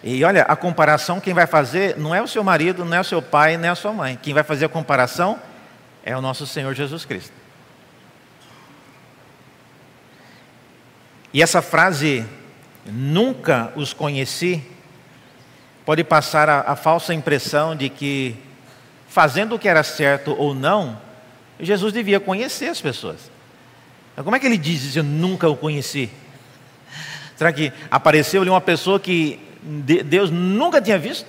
E 0.05 0.23
olha, 0.25 0.43
a 0.43 0.57
comparação 0.57 1.21
quem 1.21 1.33
vai 1.33 1.47
fazer 1.47 1.97
não 1.97 2.15
é 2.15 2.21
o 2.21 2.29
seu 2.29 2.45
marido, 2.45 2.85
não 2.85 2.99
é 2.99 3.01
o 3.01 3.05
seu 3.05 3.23
pai, 3.23 3.57
nem 3.57 3.71
a 3.71 3.75
sua 3.75 3.95
mãe. 3.95 4.19
Quem 4.23 4.35
vai 4.35 4.43
fazer 4.43 4.67
a 4.67 4.69
comparação 4.69 5.39
é 6.05 6.15
o 6.15 6.21
nosso 6.21 6.47
Senhor 6.47 6.75
Jesus 6.75 7.07
Cristo. 7.07 7.40
E 11.33 11.43
essa 11.43 11.63
frase, 11.63 12.25
nunca 12.85 13.73
os 13.77 13.93
conheci, 13.93 14.63
pode 15.85 16.03
passar 16.03 16.49
a, 16.49 16.61
a, 16.61 16.77
falsa 16.77 17.15
impressão 17.15 17.77
de 17.77 17.89
que, 17.89 18.35
fazendo 19.09 19.55
o 19.55 19.59
que 19.59 19.69
era 19.69 19.83
certo 19.85 20.35
ou 20.37 20.55
não, 20.55 20.99
Jesus 21.61 21.93
devia 21.93 22.19
conhecer 22.19 22.67
as 22.67 22.81
pessoas. 22.81 23.31
Como 24.17 24.35
é 24.35 24.41
que 24.41 24.47
ele 24.47 24.59
diz, 24.59 24.97
eu 24.97 25.05
nunca 25.05 25.49
o 25.49 25.57
conheci? 25.57 26.11
Será 27.37 27.53
que 27.53 27.73
apareceu-lhe 27.91 28.51
uma 28.51 28.61
pessoa 28.61 28.99
que 28.99 29.39
Deus 30.05 30.31
nunca 30.31 30.83
tinha 30.83 30.99
visto? 30.99 31.27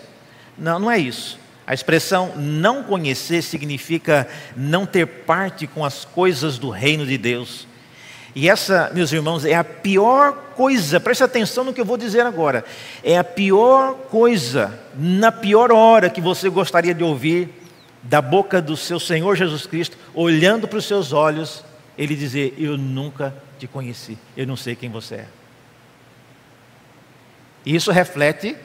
Não, 0.58 0.80
não 0.80 0.92
é 0.92 0.98
isso. 0.98 1.40
A 1.66 1.74
expressão 1.74 2.34
não 2.36 2.84
conhecer 2.84 3.42
significa 3.44 4.28
não 4.58 4.86
ter 4.86 5.06
parte 5.06 5.68
com 5.68 5.86
as 5.86 6.04
coisas 6.04 6.58
do 6.58 6.70
reino 6.70 7.06
de 7.06 7.18
Deus 7.18 7.68
e 8.34 8.50
essa, 8.50 8.90
meus 8.94 9.12
irmãos, 9.12 9.44
é 9.44 9.54
a 9.56 9.64
pior 9.64 10.34
coisa, 10.56 11.00
preste 11.00 11.24
atenção 11.24 11.64
no 11.64 11.74
que 11.74 11.82
eu 11.82 11.86
vou 11.86 11.98
dizer 11.98 12.26
agora. 12.26 12.64
É 13.04 13.18
a 13.18 13.24
pior 13.24 13.96
coisa, 14.10 14.80
na 14.96 15.32
pior 15.32 15.72
hora 15.72 16.10
que 16.10 16.22
você 16.22 16.50
gostaria 16.50 16.94
de 16.94 17.04
ouvir 17.04 17.50
da 18.04 18.22
boca 18.22 18.62
do 18.62 18.78
seu 18.78 19.00
Senhor 19.00 19.36
Jesus 19.36 19.66
Cristo, 19.66 19.98
olhando 20.14 20.68
para 20.68 20.80
os 20.80 20.86
seus 20.86 21.12
olhos, 21.12 21.64
ele 21.98 22.16
dizer: 22.16 22.56
Eu 22.58 22.78
nunca 22.78 23.36
te 23.60 23.68
conheci, 23.68 24.18
eu 24.36 24.48
não 24.48 24.56
sei 24.56 24.76
quem 24.76 24.90
você 24.90 25.16
é. 25.16 25.28
E 27.66 27.76
isso 27.76 27.92
reflete 27.92 28.56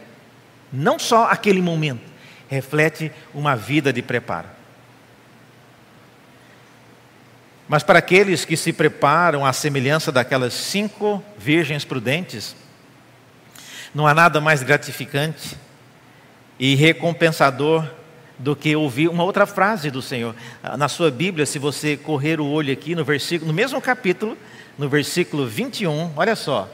não 0.72 0.98
só 0.98 1.28
aquele 1.28 1.60
momento, 1.60 2.02
reflete 2.48 3.10
uma 3.34 3.56
vida 3.56 3.92
de 3.92 4.00
preparo. 4.00 4.55
Mas 7.68 7.82
para 7.82 7.98
aqueles 7.98 8.44
que 8.44 8.56
se 8.56 8.72
preparam 8.72 9.44
à 9.44 9.52
semelhança 9.52 10.12
daquelas 10.12 10.52
cinco 10.52 11.22
virgens 11.36 11.84
prudentes, 11.84 12.54
não 13.94 14.06
há 14.06 14.14
nada 14.14 14.40
mais 14.40 14.62
gratificante 14.62 15.56
e 16.58 16.74
recompensador 16.74 17.88
do 18.38 18.54
que 18.54 18.76
ouvir 18.76 19.08
uma 19.08 19.24
outra 19.24 19.46
frase 19.46 19.90
do 19.90 20.00
Senhor. 20.00 20.34
Na 20.78 20.88
sua 20.88 21.10
Bíblia, 21.10 21.46
se 21.46 21.58
você 21.58 21.96
correr 21.96 22.40
o 22.40 22.46
olho 22.46 22.72
aqui 22.72 22.94
no 22.94 23.04
versículo, 23.04 23.48
no 23.48 23.54
mesmo 23.54 23.80
capítulo, 23.80 24.36
no 24.78 24.88
versículo 24.88 25.46
21, 25.46 26.12
olha 26.16 26.36
só. 26.36 26.68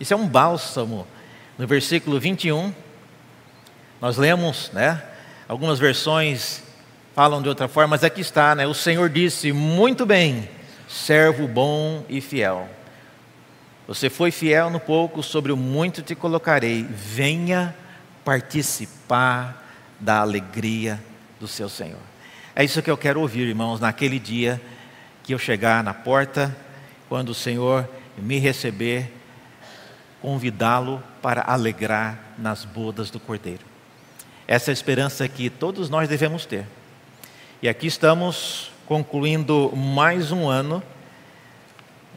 Isso 0.00 0.12
é 0.12 0.16
um 0.16 0.26
bálsamo. 0.26 1.06
No 1.56 1.66
versículo 1.68 2.18
21, 2.18 2.74
nós 4.00 4.16
lemos, 4.16 4.70
né? 4.72 5.02
Algumas 5.46 5.78
versões 5.78 6.63
falam 7.14 7.40
de 7.40 7.48
outra 7.48 7.68
forma, 7.68 7.88
mas 7.88 8.04
aqui 8.04 8.20
está, 8.20 8.54
né? 8.54 8.66
O 8.66 8.74
Senhor 8.74 9.08
disse: 9.08 9.52
"Muito 9.52 10.04
bem, 10.04 10.48
servo 10.88 11.46
bom 11.46 12.04
e 12.08 12.20
fiel. 12.20 12.68
Você 13.86 14.10
foi 14.10 14.30
fiel 14.30 14.70
no 14.70 14.80
pouco, 14.80 15.22
sobre 15.22 15.52
o 15.52 15.56
muito 15.56 16.02
te 16.02 16.14
colocarei. 16.14 16.82
Venha 16.82 17.74
participar 18.24 19.64
da 20.00 20.18
alegria 20.18 21.00
do 21.38 21.46
seu 21.46 21.68
Senhor." 21.68 22.00
É 22.56 22.64
isso 22.64 22.82
que 22.82 22.90
eu 22.90 22.96
quero 22.96 23.20
ouvir, 23.20 23.48
irmãos, 23.48 23.80
naquele 23.80 24.18
dia 24.18 24.60
que 25.22 25.34
eu 25.34 25.38
chegar 25.38 25.82
na 25.82 25.94
porta, 25.94 26.54
quando 27.08 27.30
o 27.30 27.34
Senhor 27.34 27.88
me 28.16 28.38
receber, 28.38 29.10
convidá-lo 30.20 31.02
para 31.20 31.42
alegrar 31.42 32.18
nas 32.38 32.64
bodas 32.64 33.10
do 33.10 33.18
Cordeiro. 33.18 33.64
Essa 34.46 34.70
é 34.70 34.72
a 34.72 34.74
esperança 34.74 35.26
que 35.28 35.50
todos 35.50 35.90
nós 35.90 36.08
devemos 36.08 36.46
ter. 36.46 36.66
E 37.62 37.68
aqui 37.68 37.86
estamos 37.86 38.70
concluindo 38.86 39.74
mais 39.74 40.30
um 40.30 40.48
ano. 40.48 40.82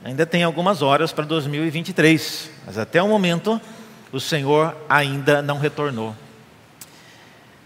Ainda 0.04 0.26
tem 0.26 0.44
algumas 0.44 0.82
horas 0.82 1.14
para 1.14 1.26
2023, 1.26 2.52
mas 2.66 2.78
até 2.78 3.02
o 3.02 3.08
momento 3.08 3.62
o 4.12 4.20
Senhor 4.20 4.76
ainda 4.90 5.42
não 5.42 5.58
retornou. 5.58 6.16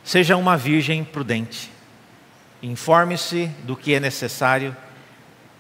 Seja 0.04 0.36
uma 0.36 0.58
virgem 0.58 1.04
prudente. 1.04 1.72
Informe-se 2.62 3.48
do 3.64 3.76
que 3.76 3.94
é 3.96 4.00
necessário 4.00 4.76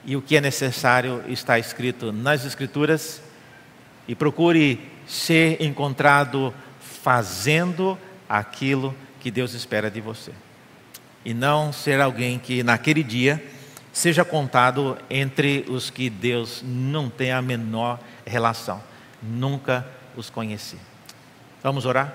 e 0.06 0.16
o 0.16 0.22
que 0.22 0.36
é 0.36 0.42
necessário 0.42 1.24
está 1.28 1.58
escrito 1.58 2.12
nas 2.12 2.46
Escrituras 2.46 3.22
e 4.08 4.14
procure 4.14 4.92
ser 5.08 5.62
encontrado 5.62 6.54
fazendo 6.80 7.98
aquilo 8.30 8.96
que 9.20 9.32
Deus 9.32 9.54
espera 9.54 9.90
de 9.90 10.02
você 10.02 10.32
e 11.24 11.34
não 11.34 11.72
ser 11.72 12.02
alguém 12.02 12.40
que 12.40 12.64
naquele 12.64 13.04
dia 13.04 13.44
seja 13.94 14.24
contado 14.24 14.98
entre 15.10 15.66
os 15.68 15.90
que 15.90 16.10
Deus 16.10 16.64
não 16.66 17.10
tem 17.10 17.32
a 17.32 17.42
menor 17.42 18.00
relação, 18.26 18.82
nunca 19.22 19.86
os 20.16 20.30
conheci. 20.30 20.78
Vamos 21.62 21.86
orar? 21.86 22.14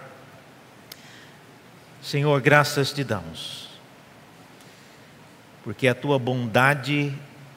Senhor, 2.02 2.40
graças 2.40 2.92
te 2.92 3.04
damos, 3.04 3.68
porque 5.64 5.88
a 5.88 5.94
tua 5.94 6.18
bondade 6.18 7.12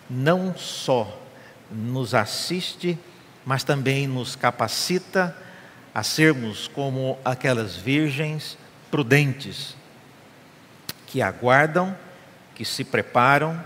não 0.10 0.56
só 0.56 1.20
nos 1.72 2.14
assiste, 2.14 2.98
mas 3.46 3.64
também 3.64 4.08
nos 4.08 4.36
capacita 4.36 5.36
a 5.94 6.04
sermos 6.04 6.68
como 6.68 7.18
aquelas 7.24 7.76
virgens 7.76 8.58
prudentes 8.90 9.76
que 11.10 11.24
aguardam, 11.24 11.96
que 12.54 12.64
se 12.64 12.84
preparam, 12.84 13.60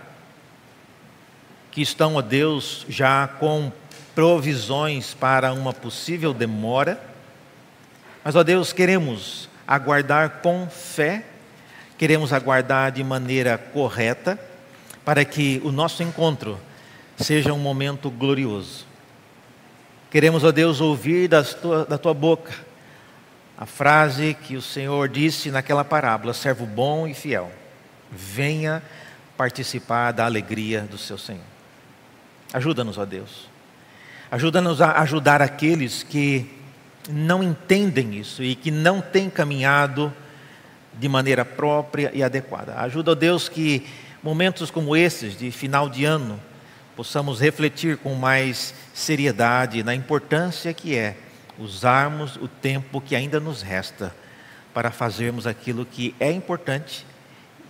que 1.72 1.82
estão, 1.82 2.18
a 2.18 2.22
Deus, 2.22 2.86
já 2.88 3.28
com 3.28 3.72
provisões 4.16 5.14
para 5.14 5.52
uma 5.52 5.74
possível 5.74 6.34
demora. 6.34 7.02
Mas, 8.24 8.36
ó 8.36 8.44
Deus, 8.44 8.72
queremos 8.72 9.50
aguardar 9.68 10.40
com 10.42 10.70
fé, 10.70 11.26
queremos 11.98 12.32
aguardar 12.32 12.94
de 12.94 13.04
maneira 13.04 13.58
correta, 13.58 14.40
para 15.04 15.26
que 15.26 15.62
o 15.66 15.72
nosso 15.72 16.02
encontro 16.02 16.58
seja 17.18 17.52
um 17.52 17.60
momento 17.60 18.10
glorioso. 18.10 18.86
Queremos, 20.10 20.46
ó 20.46 20.52
Deus, 20.52 20.80
ouvir 20.80 21.30
tua, 21.62 21.86
da 21.86 21.98
tua 21.98 22.14
boca 22.14 22.54
a 23.64 23.66
frase 23.66 24.34
que 24.34 24.58
o 24.58 24.62
Senhor 24.62 25.08
disse 25.08 25.50
naquela 25.50 25.86
parábola: 25.86 26.34
servo 26.34 26.66
bom 26.66 27.08
e 27.08 27.14
fiel, 27.14 27.50
venha 28.12 28.84
participar 29.38 30.12
da 30.12 30.26
alegria 30.26 30.82
do 30.82 30.98
seu 30.98 31.18
Senhor. 31.18 31.46
Ajuda-nos, 32.52 32.98
ó 32.98 33.06
Deus. 33.06 33.48
Ajuda-nos 34.30 34.82
a 34.82 35.00
ajudar 35.00 35.42
aqueles 35.42 36.04
que 36.04 36.46
não 37.10 37.42
entendem 37.42 38.20
isso 38.20 38.44
e 38.44 38.54
que 38.54 38.70
não 38.70 39.00
têm 39.00 39.30
caminhado 39.30 40.14
de 41.00 41.08
maneira 41.08 41.46
própria 41.46 42.12
e 42.14 42.22
adequada. 42.22 42.76
Ajuda, 42.82 43.12
ó 43.12 43.16
Deus, 43.16 43.48
que 43.48 43.88
momentos 44.22 44.70
como 44.70 44.94
esses, 44.94 45.38
de 45.38 45.52
final 45.52 45.88
de 45.88 46.04
ano, 46.04 46.38
possamos 46.98 47.40
refletir 47.40 47.96
com 47.96 48.14
mais 48.14 48.74
seriedade 48.94 49.84
na 49.84 49.96
importância 49.96 50.74
que 50.74 50.98
é 50.98 51.16
usarmos 51.64 52.36
o 52.36 52.48
tempo 52.48 53.00
que 53.00 53.16
ainda 53.16 53.40
nos 53.40 53.62
resta 53.62 54.14
para 54.74 54.92
fazermos 54.92 55.48
aquilo 55.48 55.86
que 55.86 56.14
é 56.20 56.32
importante 56.32 57.06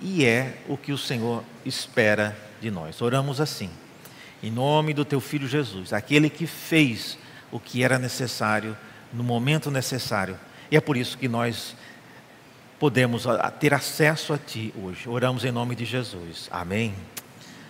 e 0.01 0.25
é 0.25 0.57
o 0.67 0.75
que 0.75 0.91
o 0.91 0.97
Senhor 0.97 1.43
espera 1.65 2.37
de 2.59 2.71
nós. 2.71 3.01
Oramos 3.01 3.39
assim, 3.39 3.69
em 4.41 4.51
nome 4.51 4.93
do 4.93 5.05
Teu 5.05 5.21
Filho 5.21 5.47
Jesus, 5.47 5.93
aquele 5.93 6.29
que 6.29 6.47
fez 6.47 7.17
o 7.51 7.59
que 7.59 7.83
era 7.83 7.99
necessário 7.99 8.75
no 9.13 9.23
momento 9.23 9.69
necessário. 9.69 10.37
E 10.71 10.75
é 10.75 10.81
por 10.81 10.97
isso 10.97 11.17
que 11.17 11.27
nós 11.27 11.75
podemos 12.79 13.25
ter 13.59 13.73
acesso 13.73 14.33
a 14.33 14.37
Ti 14.37 14.73
hoje. 14.81 15.07
Oramos 15.07 15.45
em 15.45 15.51
nome 15.51 15.75
de 15.75 15.85
Jesus. 15.85 16.49
Amém. 16.51 17.12